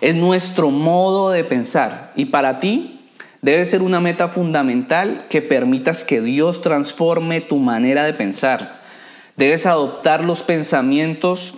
[0.00, 2.12] es nuestro modo de pensar.
[2.16, 3.00] Y para ti
[3.42, 8.80] debe ser una meta fundamental que permitas que Dios transforme tu manera de pensar.
[9.36, 11.54] Debes adoptar los pensamientos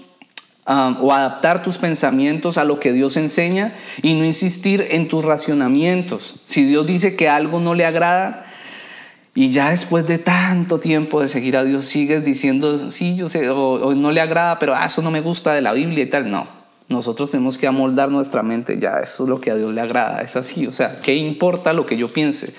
[0.68, 6.36] o adaptar tus pensamientos a lo que Dios enseña y no insistir en tus racionamientos.
[6.44, 8.44] Si Dios dice que algo no le agrada
[9.34, 13.48] y ya después de tanto tiempo de seguir a Dios sigues diciendo, sí, yo sé,
[13.48, 16.30] o, no le agrada, pero ah, eso no me gusta de la Biblia y tal,
[16.30, 16.46] no.
[16.88, 20.22] Nosotros tenemos que amoldar nuestra mente, ya, eso es lo que a Dios le agrada,
[20.22, 22.52] es así, o sea, ¿qué importa lo que yo piense?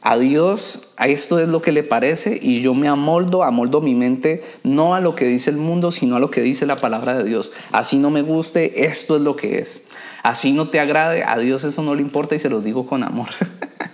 [0.00, 3.94] A Dios, a esto es lo que le parece y yo me amoldo, amoldo mi
[3.94, 7.16] mente no a lo que dice el mundo, sino a lo que dice la palabra
[7.16, 7.50] de Dios.
[7.72, 9.86] Así no me guste, esto es lo que es.
[10.22, 13.02] Así no te agrade, a Dios eso no le importa y se lo digo con
[13.02, 13.28] amor.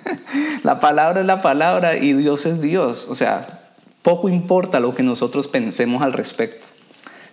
[0.62, 3.07] la palabra es la palabra y Dios es Dios.
[3.09, 6.67] O sea, poco importa lo que nosotros pensemos al respecto.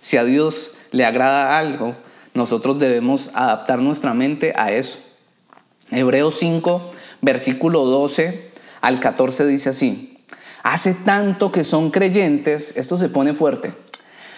[0.00, 1.94] Si a Dios le agrada algo,
[2.32, 4.98] nosotros debemos adaptar nuestra mente a eso.
[5.90, 8.51] Hebreos 5, versículo 12
[8.82, 10.18] al 14 dice así,
[10.62, 13.72] hace tanto que son creyentes, esto se pone fuerte,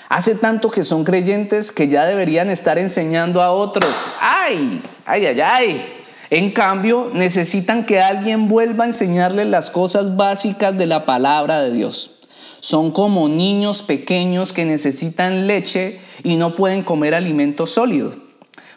[0.08, 3.92] hace tanto que son creyentes que ya deberían estar enseñando a otros.
[4.20, 4.80] ¡Ay!
[5.06, 5.86] ¡Ay, ay, ay!
[6.30, 11.72] En cambio, necesitan que alguien vuelva a enseñarles las cosas básicas de la palabra de
[11.72, 12.20] Dios.
[12.60, 18.14] Son como niños pequeños que necesitan leche y no pueden comer alimento sólido.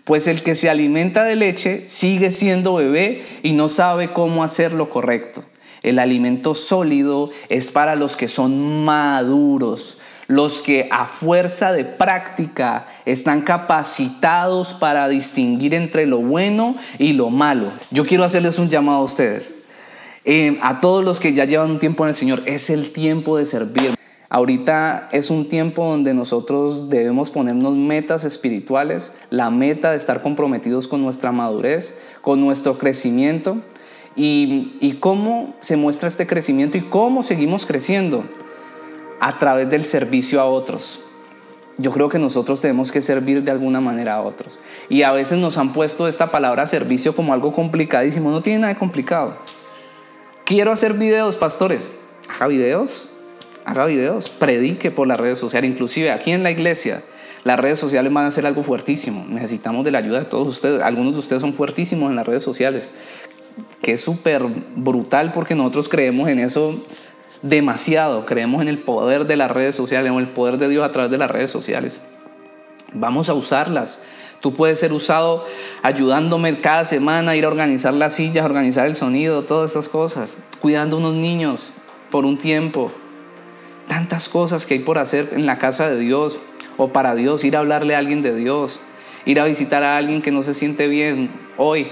[0.04, 4.72] Pues el que se alimenta de leche sigue siendo bebé y no sabe cómo hacer
[4.72, 5.44] lo correcto.
[5.88, 12.88] El alimento sólido es para los que son maduros, los que a fuerza de práctica
[13.06, 17.72] están capacitados para distinguir entre lo bueno y lo malo.
[17.90, 19.56] Yo quiero hacerles un llamado a ustedes,
[20.26, 23.38] eh, a todos los que ya llevan un tiempo en el Señor, es el tiempo
[23.38, 23.96] de servir.
[24.28, 30.90] Ahorita es un tiempo donde nosotros debemos ponernos metas espirituales, la meta de estar comprometidos
[30.90, 33.62] con nuestra madurez, con nuestro crecimiento
[34.18, 38.26] y, cómo se muestra este crecimiento y cómo seguimos creciendo
[39.20, 41.02] a través del servicio a otros.
[41.78, 44.60] Yo creo que nosotros tenemos que servir de alguna manera a otros.
[44.90, 48.32] Y a veces nos han puesto esta palabra servicio como algo complicadísimo.
[48.32, 49.38] No tiene nada de complicado.
[50.44, 51.92] Quiero hacer videos, pastores.
[52.28, 53.10] Haga videos.
[53.64, 54.30] Haga videos.
[54.30, 55.70] Predique por las redes sociales.
[55.70, 57.04] Inclusive aquí en la iglesia,
[57.44, 59.24] las redes sociales van a ser algo fuertísimo.
[59.30, 60.82] Necesitamos de la ayuda de todos ustedes.
[60.82, 62.96] Algunos de ustedes son fuertísimos en las redes sociales
[63.82, 64.44] que es súper
[64.76, 66.76] brutal porque nosotros creemos en eso
[67.42, 70.92] demasiado, creemos en el poder de las redes sociales, en el poder de Dios a
[70.92, 72.02] través de las redes sociales.
[72.94, 74.02] Vamos a usarlas.
[74.40, 75.46] Tú puedes ser usado
[75.82, 80.38] ayudándome cada semana a ir a organizar las sillas, organizar el sonido, todas estas cosas,
[80.62, 81.72] cuidando unos niños
[82.12, 82.92] por un tiempo.
[83.88, 86.40] Tantas cosas que hay por hacer en la casa de Dios
[86.78, 88.80] o para Dios, ir a hablarle a alguien de Dios,
[89.26, 91.88] ir a visitar a alguien que no se siente bien hoy,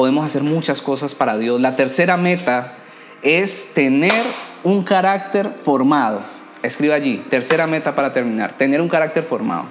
[0.00, 1.60] podemos hacer muchas cosas para Dios.
[1.60, 2.72] La tercera meta
[3.20, 4.24] es tener
[4.64, 6.22] un carácter formado.
[6.62, 9.66] Escriba allí, tercera meta para terminar, tener un carácter formado.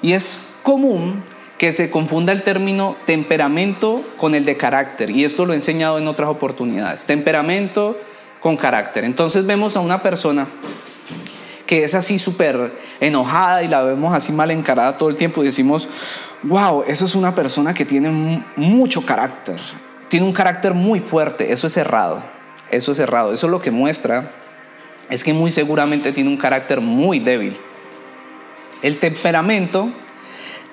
[0.00, 1.22] Y es común
[1.58, 5.10] que se confunda el término temperamento con el de carácter.
[5.10, 7.04] Y esto lo he enseñado en otras oportunidades.
[7.04, 7.98] Temperamento
[8.40, 9.04] con carácter.
[9.04, 10.46] Entonces vemos a una persona
[11.66, 15.46] que es así súper enojada y la vemos así mal encarada todo el tiempo y
[15.46, 15.90] decimos,
[16.46, 19.60] wow, eso es una persona que tiene mucho carácter,
[20.08, 22.22] tiene un carácter muy fuerte, eso es errado,
[22.70, 24.32] eso es errado, eso lo que muestra
[25.10, 27.56] es que muy seguramente tiene un carácter muy débil.
[28.82, 29.92] El temperamento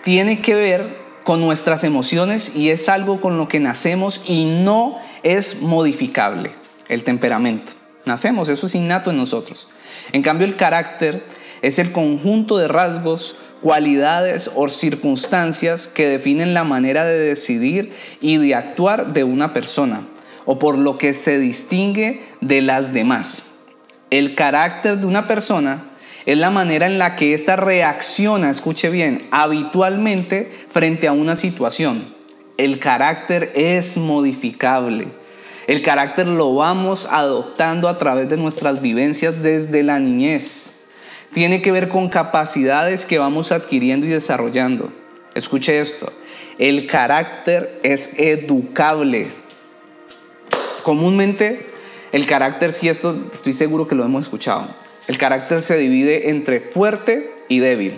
[0.03, 4.99] tiene que ver con nuestras emociones y es algo con lo que nacemos y no
[5.23, 6.51] es modificable,
[6.89, 7.71] el temperamento.
[8.05, 9.69] Nacemos, eso es innato en nosotros.
[10.11, 11.23] En cambio, el carácter
[11.61, 18.35] es el conjunto de rasgos cualidades o circunstancias que definen la manera de decidir y
[18.35, 20.01] de actuar de una persona
[20.43, 23.43] o por lo que se distingue de las demás.
[24.09, 25.81] El carácter de una persona
[26.25, 32.03] es la manera en la que ésta reacciona, escuche bien, habitualmente frente a una situación.
[32.57, 35.07] El carácter es modificable.
[35.67, 40.82] El carácter lo vamos adoptando a través de nuestras vivencias desde la niñez.
[41.33, 44.91] Tiene que ver con capacidades que vamos adquiriendo y desarrollando.
[45.35, 46.11] Escuche esto,
[46.57, 49.27] el carácter es educable.
[50.83, 51.65] Comúnmente
[52.11, 54.67] el carácter, si esto estoy seguro que lo hemos escuchado,
[55.07, 57.93] el carácter se divide entre fuerte y débil.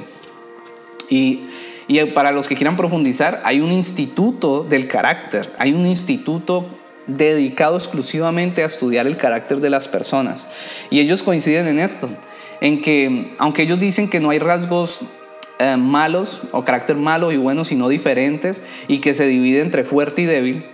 [1.09, 1.41] Y,
[1.87, 6.65] y para los que quieran profundizar, hay un instituto del carácter, hay un instituto
[7.07, 10.47] dedicado exclusivamente a estudiar el carácter de las personas.
[10.89, 12.09] Y ellos coinciden en esto,
[12.61, 15.01] en que aunque ellos dicen que no hay rasgos
[15.59, 20.21] eh, malos o carácter malo y bueno, sino diferentes y que se divide entre fuerte
[20.21, 20.65] y débil,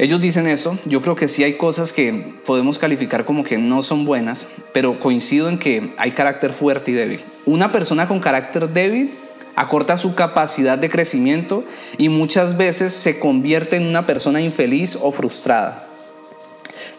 [0.00, 3.82] ellos dicen esto, yo creo que sí hay cosas que podemos calificar como que no
[3.82, 7.20] son buenas, pero coincido en que hay carácter fuerte y débil.
[7.44, 9.12] Una persona con carácter débil
[9.56, 11.64] acorta su capacidad de crecimiento
[11.98, 15.89] y muchas veces se convierte en una persona infeliz o frustrada.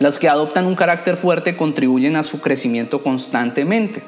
[0.01, 4.01] Los que adoptan un carácter fuerte contribuyen a su crecimiento constantemente.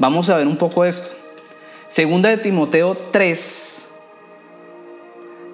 [0.00, 1.10] Vamos a ver un poco esto.
[1.86, 3.88] Segunda de Timoteo 3,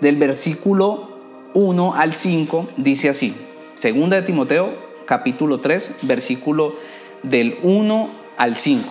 [0.01, 1.11] del versículo
[1.53, 3.37] 1 al 5, dice así.
[3.75, 4.73] Segunda de Timoteo,
[5.05, 6.75] capítulo 3, versículo
[7.23, 8.89] del 1 al 5.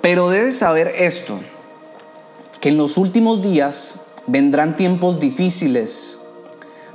[0.00, 1.40] Pero debes saber esto
[2.60, 6.20] que en los últimos días vendrán tiempos difíciles,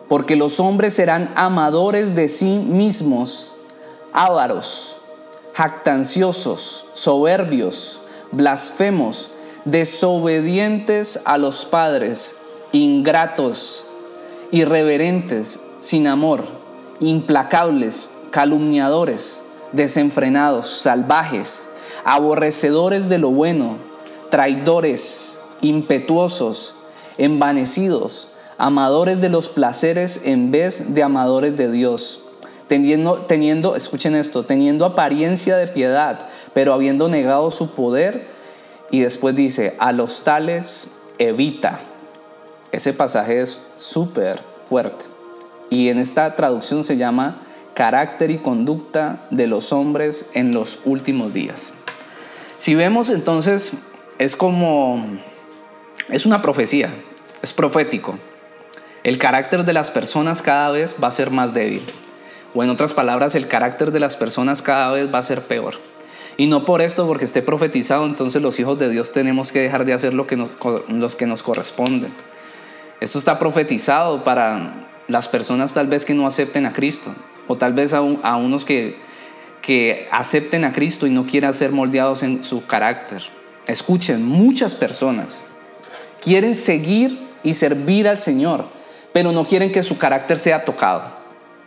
[0.09, 3.55] porque los hombres serán amadores de sí mismos,
[4.11, 4.97] ávaros,
[5.53, 9.29] jactanciosos, soberbios, blasfemos,
[9.65, 12.37] desobedientes a los padres,
[12.71, 13.85] ingratos,
[14.51, 16.43] irreverentes, sin amor,
[16.99, 19.43] implacables, calumniadores,
[19.73, 21.69] desenfrenados, salvajes,
[22.03, 23.77] aborrecedores de lo bueno,
[24.31, 26.75] traidores, impetuosos,
[27.17, 28.28] envanecidos,
[28.59, 32.25] amadores de los placeres en vez de amadores de Dios,
[32.67, 38.27] teniendo, teniendo, escuchen esto, teniendo apariencia de piedad, pero habiendo negado su poder.
[38.91, 41.79] Y después dice, a los tales evita.
[42.71, 45.05] Ese pasaje es súper fuerte.
[45.69, 47.41] Y en esta traducción se llama
[47.73, 51.73] carácter y conducta de los hombres en los últimos días.
[52.59, 53.73] Si vemos entonces,
[54.17, 55.01] es como
[56.09, 56.89] es una profecía,
[57.41, 58.17] es profético.
[59.03, 61.83] El carácter de las personas cada vez va a ser más débil.
[62.53, 65.75] O en otras palabras, el carácter de las personas cada vez va a ser peor.
[66.37, 69.85] Y no por esto, porque esté profetizado, entonces los hijos de Dios tenemos que dejar
[69.85, 70.57] de hacer lo que nos,
[70.87, 72.11] los que nos corresponden.
[73.01, 77.13] Esto está profetizado para las personas tal vez que no acepten a Cristo,
[77.47, 78.97] o tal vez a, a unos que,
[79.61, 83.23] que acepten a Cristo y no quieran ser moldeados en su carácter.
[83.67, 85.45] Escuchen, muchas personas
[86.21, 88.65] Quieren seguir y servir al Señor,
[89.13, 91.19] pero no quieren que su carácter sea tocado.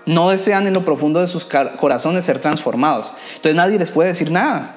[0.07, 3.13] No desean en lo profundo de sus corazones ser transformados.
[3.37, 4.77] Entonces nadie les puede decir nada.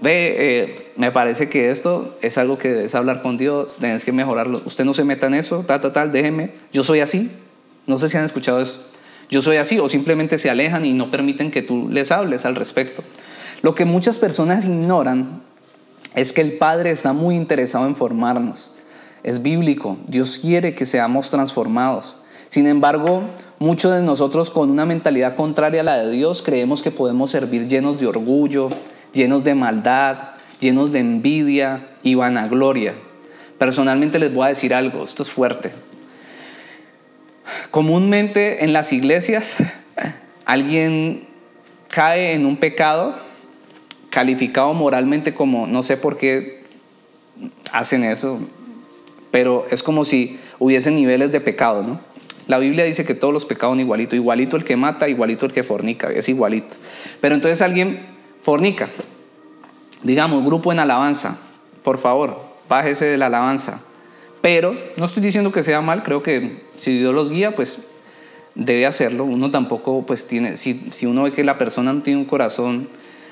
[0.00, 4.12] Ve, eh, me parece que esto es algo que debes hablar con Dios, tienes que
[4.12, 4.62] mejorarlo.
[4.64, 6.52] Usted no se meta en eso, tal, tal, tal, déjeme.
[6.72, 7.30] Yo soy así.
[7.86, 8.84] No sé si han escuchado eso.
[9.30, 12.54] Yo soy así, o simplemente se alejan y no permiten que tú les hables al
[12.54, 13.02] respecto.
[13.62, 15.42] Lo que muchas personas ignoran
[16.14, 18.72] es que el Padre está muy interesado en formarnos.
[19.28, 22.16] Es bíblico, Dios quiere que seamos transformados.
[22.48, 23.20] Sin embargo,
[23.58, 27.68] muchos de nosotros con una mentalidad contraria a la de Dios creemos que podemos servir
[27.68, 28.70] llenos de orgullo,
[29.12, 30.16] llenos de maldad,
[30.60, 32.94] llenos de envidia y vanagloria.
[33.58, 35.72] Personalmente les voy a decir algo, esto es fuerte.
[37.70, 39.56] Comúnmente en las iglesias
[40.46, 41.28] alguien
[41.88, 43.14] cae en un pecado
[44.08, 46.64] calificado moralmente como, no sé por qué
[47.72, 48.40] hacen eso,
[49.30, 52.00] pero es como si hubiesen niveles de pecado, ¿no?
[52.46, 55.52] La Biblia dice que todos los pecados son igualito, igualito el que mata, igualito el
[55.52, 56.74] que fornica, es igualito.
[57.20, 58.00] Pero entonces alguien
[58.42, 58.88] fornica,
[60.02, 61.38] digamos, grupo en alabanza,
[61.82, 63.82] por favor, bájese de la alabanza.
[64.40, 67.80] Pero no estoy diciendo que sea mal, creo que si Dios los guía, pues
[68.54, 69.24] debe hacerlo.
[69.24, 72.88] Uno tampoco, pues tiene, si, si uno ve que la persona no tiene un corazón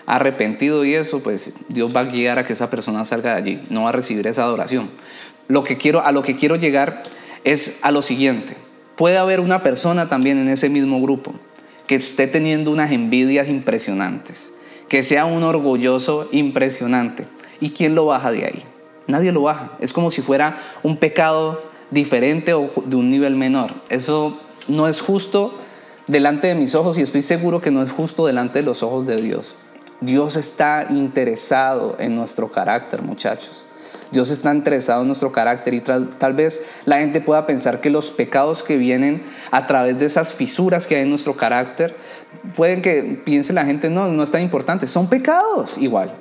[0.07, 3.63] arrepentido y eso, pues Dios va a guiar a que esa persona salga de allí,
[3.71, 4.89] no va a recibir esa adoración.
[5.49, 7.03] Lo que quiero, a lo que quiero llegar
[7.45, 8.57] es a lo siguiente.
[8.97, 11.35] Puede haber una persona también en ese mismo grupo
[11.87, 14.53] que esté teniendo unas envidias impresionantes,
[14.89, 17.27] que sea un orgulloso impresionante.
[17.61, 18.63] ¿Y quién lo baja de ahí?
[19.07, 19.73] Nadie lo baja.
[19.79, 23.73] Es como si fuera un pecado diferente o de un nivel menor.
[23.89, 25.55] Eso no es justo
[26.07, 29.07] delante de mis ojos y estoy seguro que no es justo delante de los ojos
[29.07, 29.55] de Dios.
[30.01, 33.67] Dios está interesado en nuestro carácter, muchachos.
[34.11, 38.11] Dios está interesado en nuestro carácter y tal, vez la gente pueda pensar que los
[38.11, 41.97] pecados que vienen a través de esas fisuras que hay en nuestro carácter,
[42.55, 46.13] pueden que piense la gente, no, no es tan importante, son pecados igual.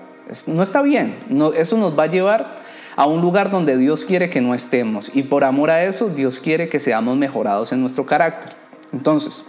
[0.48, 1.16] No está bien.
[1.30, 2.56] No, eso nos va a llevar
[2.96, 5.12] a un lugar donde Dios quiere que no estemos.
[5.14, 8.54] Y por amor a eso, Dios quiere que seamos mejorados en nuestro carácter.
[8.92, 9.46] Entonces,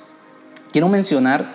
[0.73, 1.55] quiero mencionar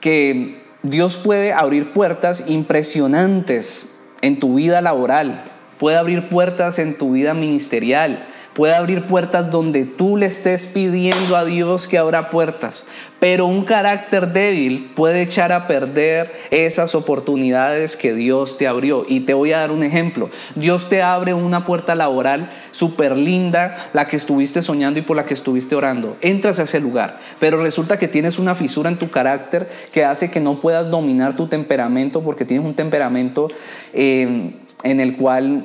[0.00, 5.42] que Dios puede abrir puertas impresionantes en tu vida laboral,
[5.78, 8.24] puede abrir puertas en tu vida ministerial,
[8.56, 12.86] puede abrir puertas donde tú le estés pidiendo a Dios que abra puertas.
[13.20, 19.04] Pero un carácter débil puede echar a perder esas oportunidades que Dios te abrió.
[19.06, 20.30] Y te voy a dar un ejemplo.
[20.54, 25.26] Dios te abre una puerta laboral súper linda, la que estuviste soñando y por la
[25.26, 26.16] que estuviste orando.
[26.22, 30.30] Entras a ese lugar, pero resulta que tienes una fisura en tu carácter que hace
[30.30, 33.48] que no puedas dominar tu temperamento porque tienes un temperamento
[33.92, 34.52] eh,
[34.82, 35.64] en el cual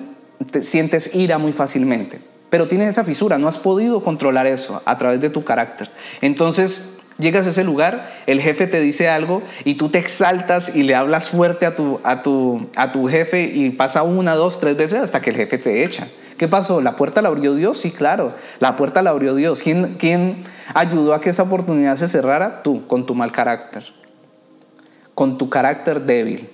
[0.51, 4.97] te sientes ira muy fácilmente pero tienes esa fisura, no has podido controlar eso a
[4.97, 5.89] través de tu carácter.
[6.19, 10.83] Entonces llegas a ese lugar, el jefe te dice algo y tú te exaltas y
[10.83, 14.75] le hablas fuerte a tu, a tu, a tu jefe y pasa una, dos, tres
[14.75, 16.09] veces hasta que el jefe te echa.
[16.37, 16.81] ¿Qué pasó?
[16.81, 17.77] ¿La puerta la abrió Dios?
[17.77, 19.63] Sí, claro, la puerta la abrió Dios.
[19.63, 20.35] ¿Quién, ¿Quién
[20.73, 22.63] ayudó a que esa oportunidad se cerrara?
[22.63, 23.85] Tú, con tu mal carácter,
[25.15, 26.49] con tu carácter débil,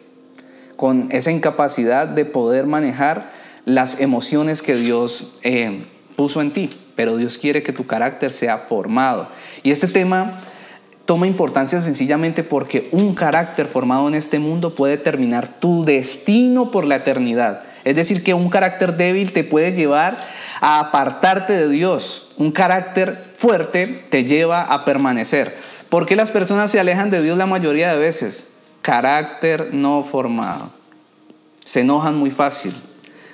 [0.77, 3.29] con esa incapacidad de poder manejar
[3.65, 5.83] las emociones que Dios eh,
[6.15, 9.27] puso en ti, pero Dios quiere que tu carácter sea formado.
[9.63, 10.39] Y este tema
[11.05, 16.85] toma importancia sencillamente porque un carácter formado en este mundo puede determinar tu destino por
[16.85, 17.63] la eternidad.
[17.83, 20.17] Es decir, que un carácter débil te puede llevar
[20.61, 22.33] a apartarte de Dios.
[22.37, 25.55] Un carácter fuerte te lleva a permanecer.
[25.89, 28.56] ¿Por qué las personas se alejan de Dios la mayoría de veces?
[28.87, 30.69] Carácter no formado.
[31.65, 32.73] Se enojan muy fácil,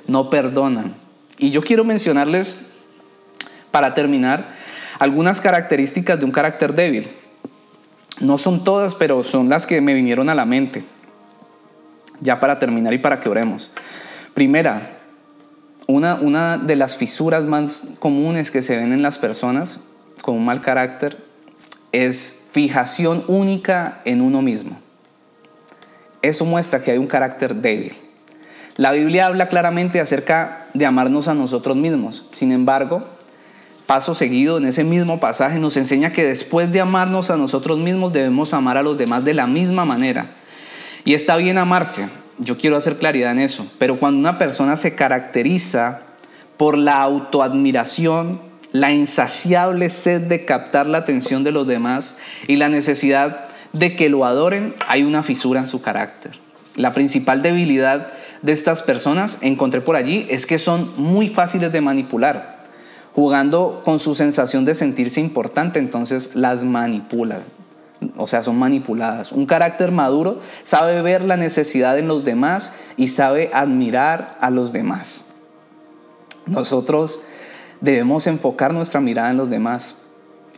[0.07, 0.95] no perdonan.
[1.37, 2.57] Y yo quiero mencionarles,
[3.69, 4.47] para terminar,
[4.97, 7.07] algunas características de un carácter débil.
[8.19, 10.83] No son todas, pero son las que me vinieron a la mente.
[12.19, 13.69] Ya para terminar y para que oremos.
[14.33, 14.97] Primera,
[15.85, 19.81] una, una de las fisuras más comunes que se ven en las personas
[20.23, 21.15] con un mal carácter
[21.91, 24.81] es fijación única en uno mismo.
[26.23, 27.93] Eso muestra que hay un carácter débil.
[28.77, 32.25] La Biblia habla claramente acerca de amarnos a nosotros mismos.
[32.31, 33.03] Sin embargo,
[33.85, 38.13] paso seguido en ese mismo pasaje nos enseña que después de amarnos a nosotros mismos
[38.13, 40.31] debemos amar a los demás de la misma manera.
[41.05, 42.07] Y está bien amarse,
[42.39, 46.01] yo quiero hacer claridad en eso, pero cuando una persona se caracteriza
[46.55, 48.39] por la autoadmiración,
[48.71, 52.15] la insaciable sed de captar la atención de los demás
[52.47, 53.42] y la necesidad
[53.73, 56.31] de que lo adoren, hay una fisura en su carácter.
[56.75, 58.07] La principal debilidad
[58.41, 62.61] de estas personas, encontré por allí, es que son muy fáciles de manipular.
[63.13, 67.41] Jugando con su sensación de sentirse importante, entonces las manipulas.
[68.17, 69.31] O sea, son manipuladas.
[69.31, 74.73] Un carácter maduro sabe ver la necesidad en los demás y sabe admirar a los
[74.73, 75.25] demás.
[76.45, 77.21] Nosotros
[77.81, 79.95] debemos enfocar nuestra mirada en los demás.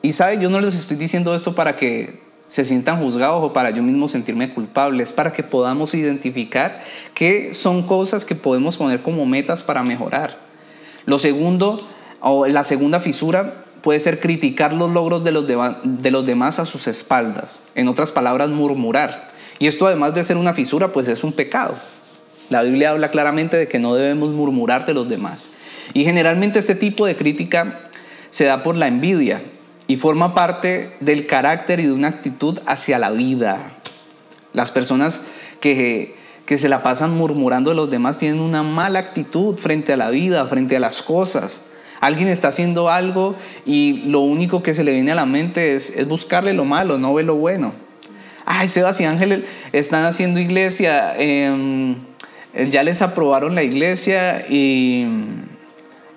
[0.02, 3.72] Y sabe, yo no les estoy diciendo esto para que se sientan juzgados o para
[3.72, 6.84] yo mismo sentirme culpable, es para que podamos identificar
[7.14, 10.38] qué son cosas que podemos poner como metas para mejorar.
[11.06, 11.78] Lo segundo,
[12.20, 16.66] o la segunda fisura puede ser criticar los logros de los, de los demás a
[16.66, 17.60] sus espaldas.
[17.76, 19.30] En otras palabras, murmurar.
[19.60, 21.76] Y esto además de ser una fisura, pues es un pecado.
[22.50, 25.50] La Biblia habla claramente de que no debemos murmurar de los demás.
[25.94, 27.80] Y generalmente este tipo de crítica
[28.30, 29.42] se da por la envidia
[29.88, 33.72] y forma parte del carácter y de una actitud hacia la vida.
[34.54, 35.24] Las personas
[35.60, 36.16] que,
[36.46, 40.10] que se la pasan murmurando de los demás tienen una mala actitud frente a la
[40.10, 41.66] vida, frente a las cosas.
[42.02, 46.08] Alguien está haciendo algo y lo único que se le viene a la mente es,
[46.08, 47.74] buscarle lo malo, no ve lo bueno.
[48.46, 51.96] Ay, Sebas y Ángel están haciendo iglesia, em,
[52.70, 55.08] ya les aprobaron la iglesia y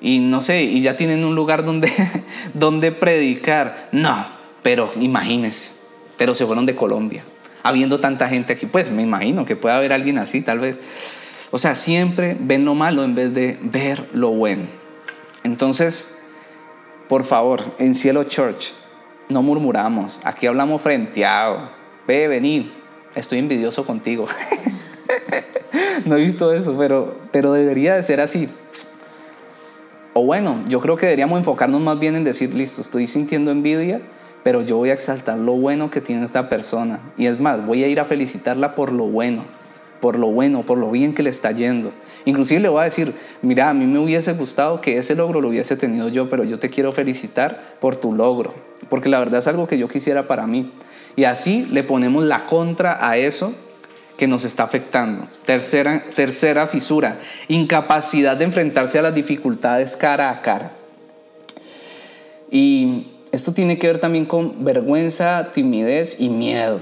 [0.00, 1.92] y no sé, y ya tienen un lugar donde,
[2.54, 3.88] donde predicar.
[3.92, 4.26] No,
[4.62, 5.70] pero imagínense,
[6.16, 7.22] pero se fueron de Colombia,
[7.62, 10.78] habiendo tanta gente aquí, pues me imagino que puede haber alguien así, tal vez.
[11.50, 14.64] O sea, siempre ven lo malo en vez de ver lo bueno.
[15.44, 16.18] Entonces,
[17.08, 18.72] por favor, en Cielo Church,
[19.28, 21.70] no murmuramos, aquí hablamos frenteado.
[22.06, 22.72] Ve, vení,
[23.14, 24.26] estoy envidioso contigo.
[26.04, 28.48] no he visto eso, pero, pero debería de ser así.
[30.20, 34.00] O bueno, yo creo que deberíamos enfocarnos más bien en decir, listo, estoy sintiendo envidia,
[34.42, 36.98] pero yo voy a exaltar lo bueno que tiene esta persona.
[37.16, 39.44] Y es más, voy a ir a felicitarla por lo bueno,
[40.00, 41.92] por lo bueno, por lo bien que le está yendo.
[42.24, 45.50] Inclusive le voy a decir, mira, a mí me hubiese gustado que ese logro lo
[45.50, 48.52] hubiese tenido yo, pero yo te quiero felicitar por tu logro,
[48.88, 50.72] porque la verdad es algo que yo quisiera para mí.
[51.14, 53.54] Y así le ponemos la contra a eso
[54.18, 55.28] que nos está afectando.
[55.46, 60.72] Tercera, tercera fisura, incapacidad de enfrentarse a las dificultades cara a cara.
[62.50, 66.80] Y esto tiene que ver también con vergüenza, timidez y miedo.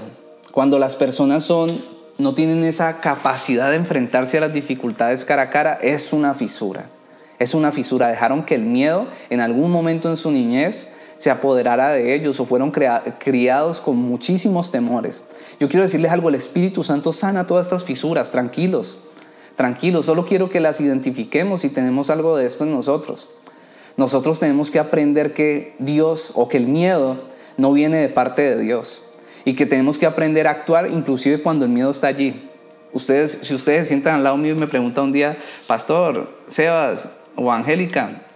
[0.51, 1.69] Cuando las personas son,
[2.17, 6.85] no tienen esa capacidad de enfrentarse a las dificultades cara a cara, es una fisura.
[7.37, 8.07] Es una fisura.
[8.07, 12.45] Dejaron que el miedo en algún momento en su niñez se apoderara de ellos o
[12.45, 15.23] fueron criados con muchísimos temores.
[15.59, 18.97] Yo quiero decirles algo, el Espíritu Santo sana todas estas fisuras, tranquilos,
[19.55, 23.29] tranquilos, solo quiero que las identifiquemos y tenemos algo de esto en nosotros.
[23.97, 27.17] Nosotros tenemos que aprender que Dios o que el miedo
[27.57, 29.01] no viene de parte de Dios
[29.43, 32.47] y que tenemos que aprender a actuar inclusive cuando el miedo está allí.
[32.93, 37.09] Ustedes, si ustedes se sientan al lado mío y me preguntan un día, Pastor, Sebas
[37.35, 38.26] o Angélica,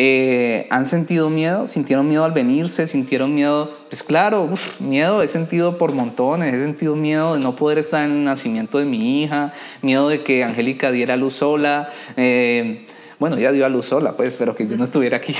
[0.00, 1.66] eh, ¿Han sentido miedo?
[1.66, 2.86] ¿Sintieron miedo al venirse?
[2.86, 3.68] ¿Sintieron miedo?
[3.88, 6.54] Pues claro, miedo he sentido por montones.
[6.54, 10.22] He sentido miedo de no poder estar en el nacimiento de mi hija, miedo de
[10.22, 11.90] que Angélica diera luz sola.
[12.16, 12.86] Eh,
[13.18, 15.34] bueno, ella dio a luz sola, pues, pero que yo no estuviera aquí.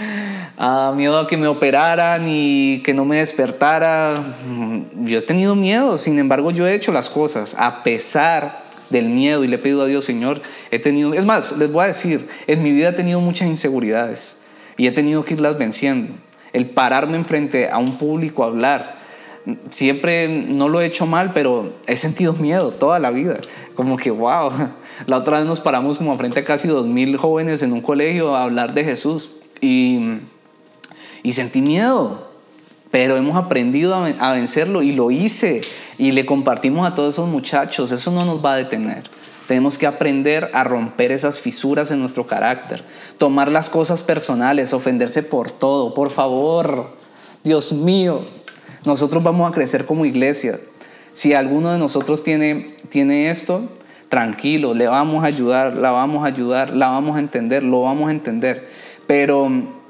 [0.58, 4.16] ah, miedo a que me operaran y que no me despertara.
[4.48, 8.61] Mm, yo he tenido miedo, sin embargo, yo he hecho las cosas a pesar
[8.92, 10.40] del miedo y le he pedido a Dios, Señor,
[10.70, 14.38] he tenido, es más, les voy a decir, en mi vida he tenido muchas inseguridades
[14.76, 16.14] y he tenido que irlas venciendo.
[16.52, 19.02] El pararme enfrente a un público a hablar,
[19.70, 23.38] siempre no lo he hecho mal, pero he sentido miedo toda la vida.
[23.74, 24.50] Como que, wow,
[25.06, 28.36] la otra vez nos paramos como frente a casi dos mil jóvenes en un colegio
[28.36, 29.30] a hablar de Jesús
[29.60, 30.18] y,
[31.22, 32.31] y sentí miedo,
[32.92, 35.62] pero hemos aprendido a vencerlo y lo hice
[35.96, 39.04] y le compartimos a todos esos muchachos, eso no nos va a detener.
[39.48, 42.84] Tenemos que aprender a romper esas fisuras en nuestro carácter,
[43.16, 46.94] tomar las cosas personales, ofenderse por todo, por favor.
[47.42, 48.20] Dios mío,
[48.84, 50.60] nosotros vamos a crecer como iglesia.
[51.14, 53.62] Si alguno de nosotros tiene, tiene esto,
[54.10, 58.10] tranquilo, le vamos a ayudar, la vamos a ayudar, la vamos a entender, lo vamos
[58.10, 58.68] a entender.
[59.06, 59.81] Pero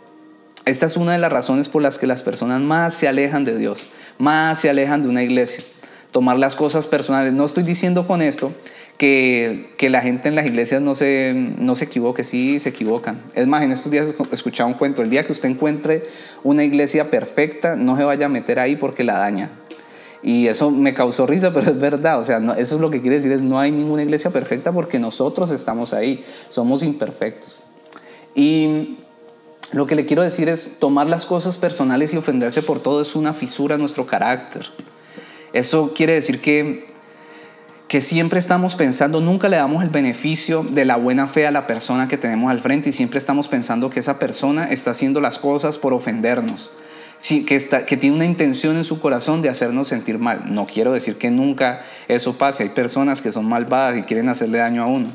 [0.64, 3.56] esta es una de las razones por las que las personas más se alejan de
[3.56, 3.86] Dios,
[4.18, 5.64] más se alejan de una iglesia
[6.12, 7.32] tomar las cosas personales.
[7.32, 8.52] No estoy diciendo con esto
[8.98, 13.22] que, que, la gente en las iglesias no se, no se equivoque, sí se equivocan.
[13.34, 16.04] Es más, en estos días escuchaba un cuento, el día que usted encuentre
[16.44, 19.50] una iglesia perfecta, no se vaya a meter ahí porque la daña.
[20.22, 23.16] Y eso me causó risa, pero es verdad, o sea, eso es lo que quiere
[23.16, 27.60] decir, es no hay ninguna iglesia perfecta porque nosotros estamos ahí, somos imperfectos.
[28.34, 28.98] Y
[29.72, 33.16] lo que le quiero decir es, tomar las cosas personales y ofenderse por todo es
[33.16, 34.66] una fisura en nuestro carácter.
[35.54, 36.92] Eso quiere decir que,
[37.88, 41.66] que siempre estamos pensando, nunca le damos el beneficio de la buena fe a la
[41.66, 45.38] persona que tenemos al frente y siempre estamos pensando que esa persona está haciendo las
[45.38, 46.72] cosas por ofendernos.
[47.46, 50.52] que, está, que tiene una intención en su corazón de hacernos sentir mal.
[50.52, 52.64] No quiero decir que nunca eso pase.
[52.64, 55.06] Hay personas que son malvadas y quieren hacerle daño a uno.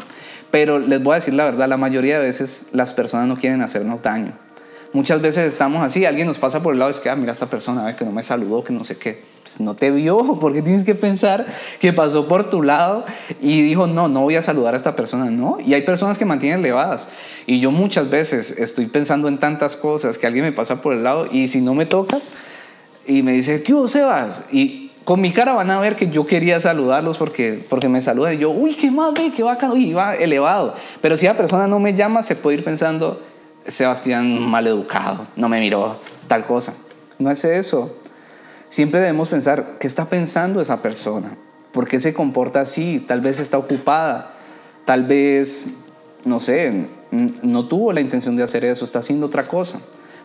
[0.49, 3.61] Pero les voy a decir la verdad, la mayoría de veces las personas no quieren
[3.61, 4.46] hacernos daño.
[4.93, 7.33] Muchas veces estamos así, alguien nos pasa por el lado y es que, ah, mira
[7.33, 9.21] esta persona, ve que no me saludó, que no sé qué.
[9.43, 11.45] Pues no te vio, porque tienes que pensar
[11.79, 13.05] que pasó por tu lado
[13.41, 15.57] y dijo, no, no voy a saludar a esta persona, no.
[15.65, 17.09] Y hay personas que mantienen elevadas.
[17.45, 21.03] Y yo muchas veces estoy pensando en tantas cosas que alguien me pasa por el
[21.03, 22.19] lado y si no me toca
[23.05, 24.45] y me dice, ¿qué hubo, Sebas?
[24.51, 28.33] Y con mi cara van a ver que yo quería saludarlos porque, porque me saludan
[28.33, 30.75] y yo, uy, qué ve, qué bacano, uy, va elevado.
[31.01, 33.21] Pero si la persona no me llama, se puede ir pensando,
[33.67, 36.73] Sebastián maleducado, no me miró, tal cosa.
[37.19, 37.95] No es eso.
[38.69, 41.35] Siempre debemos pensar, ¿qué está pensando esa persona?
[41.71, 43.03] ¿Por qué se comporta así?
[43.07, 44.33] Tal vez está ocupada,
[44.85, 45.67] tal vez,
[46.25, 46.87] no sé,
[47.41, 49.79] no tuvo la intención de hacer eso, está haciendo otra cosa.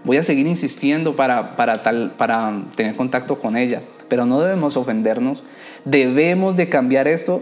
[0.05, 4.76] Voy a seguir insistiendo para, para, tal, para tener contacto con ella, pero no debemos
[4.76, 5.45] ofendernos.
[5.84, 7.40] Debemos de cambiar esto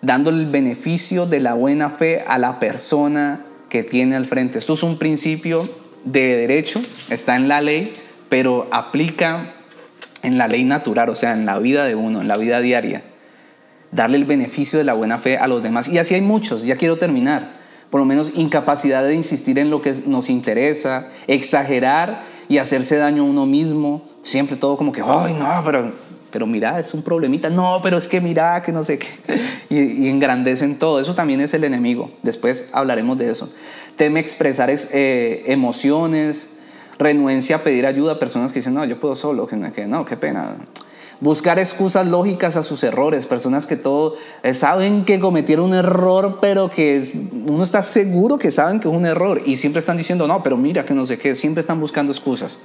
[0.00, 4.58] dándole el beneficio de la buena fe a la persona que tiene al frente.
[4.58, 5.68] Esto es un principio
[6.04, 7.92] de derecho, está en la ley,
[8.28, 9.54] pero aplica
[10.22, 13.02] en la ley natural, o sea, en la vida de uno, en la vida diaria.
[13.90, 15.88] Darle el beneficio de la buena fe a los demás.
[15.88, 17.56] Y así hay muchos, ya quiero terminar.
[17.90, 23.22] Por lo menos incapacidad de insistir en lo que nos interesa, exagerar y hacerse daño
[23.22, 24.04] a uno mismo.
[24.20, 25.90] Siempre todo como que, ay, no, pero
[26.30, 27.48] pero mira, es un problemita.
[27.48, 29.08] No, pero es que mira, que no sé qué.
[29.70, 31.00] Y, engrandecen todo.
[31.00, 32.10] Eso también es el enemigo.
[32.22, 33.50] Después hablaremos de eso.
[33.96, 36.50] Teme expresar eh, emociones,
[36.98, 40.04] renuencia a pedir ayuda a personas que dicen, no, yo puedo solo, que, que no,
[40.04, 40.56] qué pena.
[41.20, 46.38] Buscar excusas lógicas a sus errores, personas que todo eh, saben que cometieron un error,
[46.40, 47.02] pero que
[47.48, 50.56] uno está seguro que saben que es un error y siempre están diciendo, no, pero
[50.56, 52.58] mira que no sé qué, siempre están buscando excusas.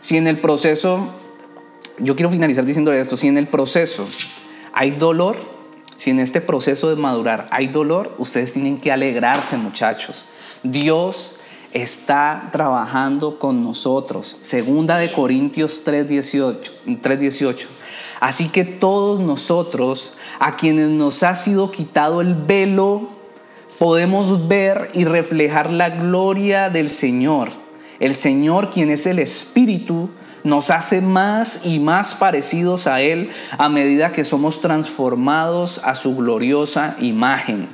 [0.00, 1.08] Si en el proceso
[1.98, 4.06] yo quiero finalizar diciendo esto, si en el proceso
[4.72, 5.36] hay dolor,
[5.96, 10.26] si en este proceso de madurar hay dolor, ustedes tienen que alegrarse, muchachos.
[10.62, 11.36] Dios
[11.72, 14.38] está trabajando con nosotros.
[14.40, 17.68] Segunda de Corintios 3:18.
[18.20, 23.08] Así que todos nosotros, a quienes nos ha sido quitado el velo,
[23.78, 27.50] podemos ver y reflejar la gloria del Señor.
[28.00, 30.08] El Señor, quien es el Espíritu,
[30.44, 36.14] nos hace más y más parecidos a Él a medida que somos transformados a su
[36.14, 37.66] gloriosa imagen.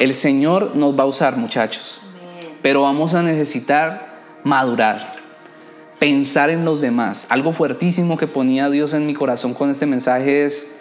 [0.00, 2.00] El Señor nos va a usar, muchachos,
[2.62, 4.08] pero vamos a necesitar
[4.42, 5.12] madurar,
[5.98, 7.26] pensar en los demás.
[7.28, 10.76] Algo fuertísimo que ponía Dios en mi corazón con este mensaje es,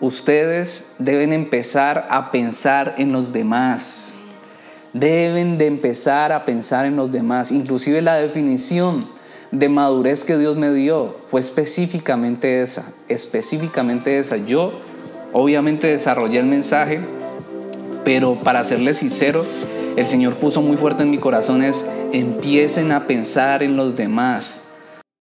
[0.00, 4.20] ustedes deben empezar a pensar en los demás.
[4.92, 7.50] Deben de empezar a pensar en los demás.
[7.50, 9.19] Inclusive la definición
[9.52, 14.36] de madurez que Dios me dio fue específicamente esa, específicamente esa.
[14.36, 14.72] Yo
[15.32, 17.00] obviamente desarrollé el mensaje,
[18.04, 19.44] pero para serles sincero,
[19.96, 24.69] el Señor puso muy fuerte en mi corazón es empiecen a pensar en los demás.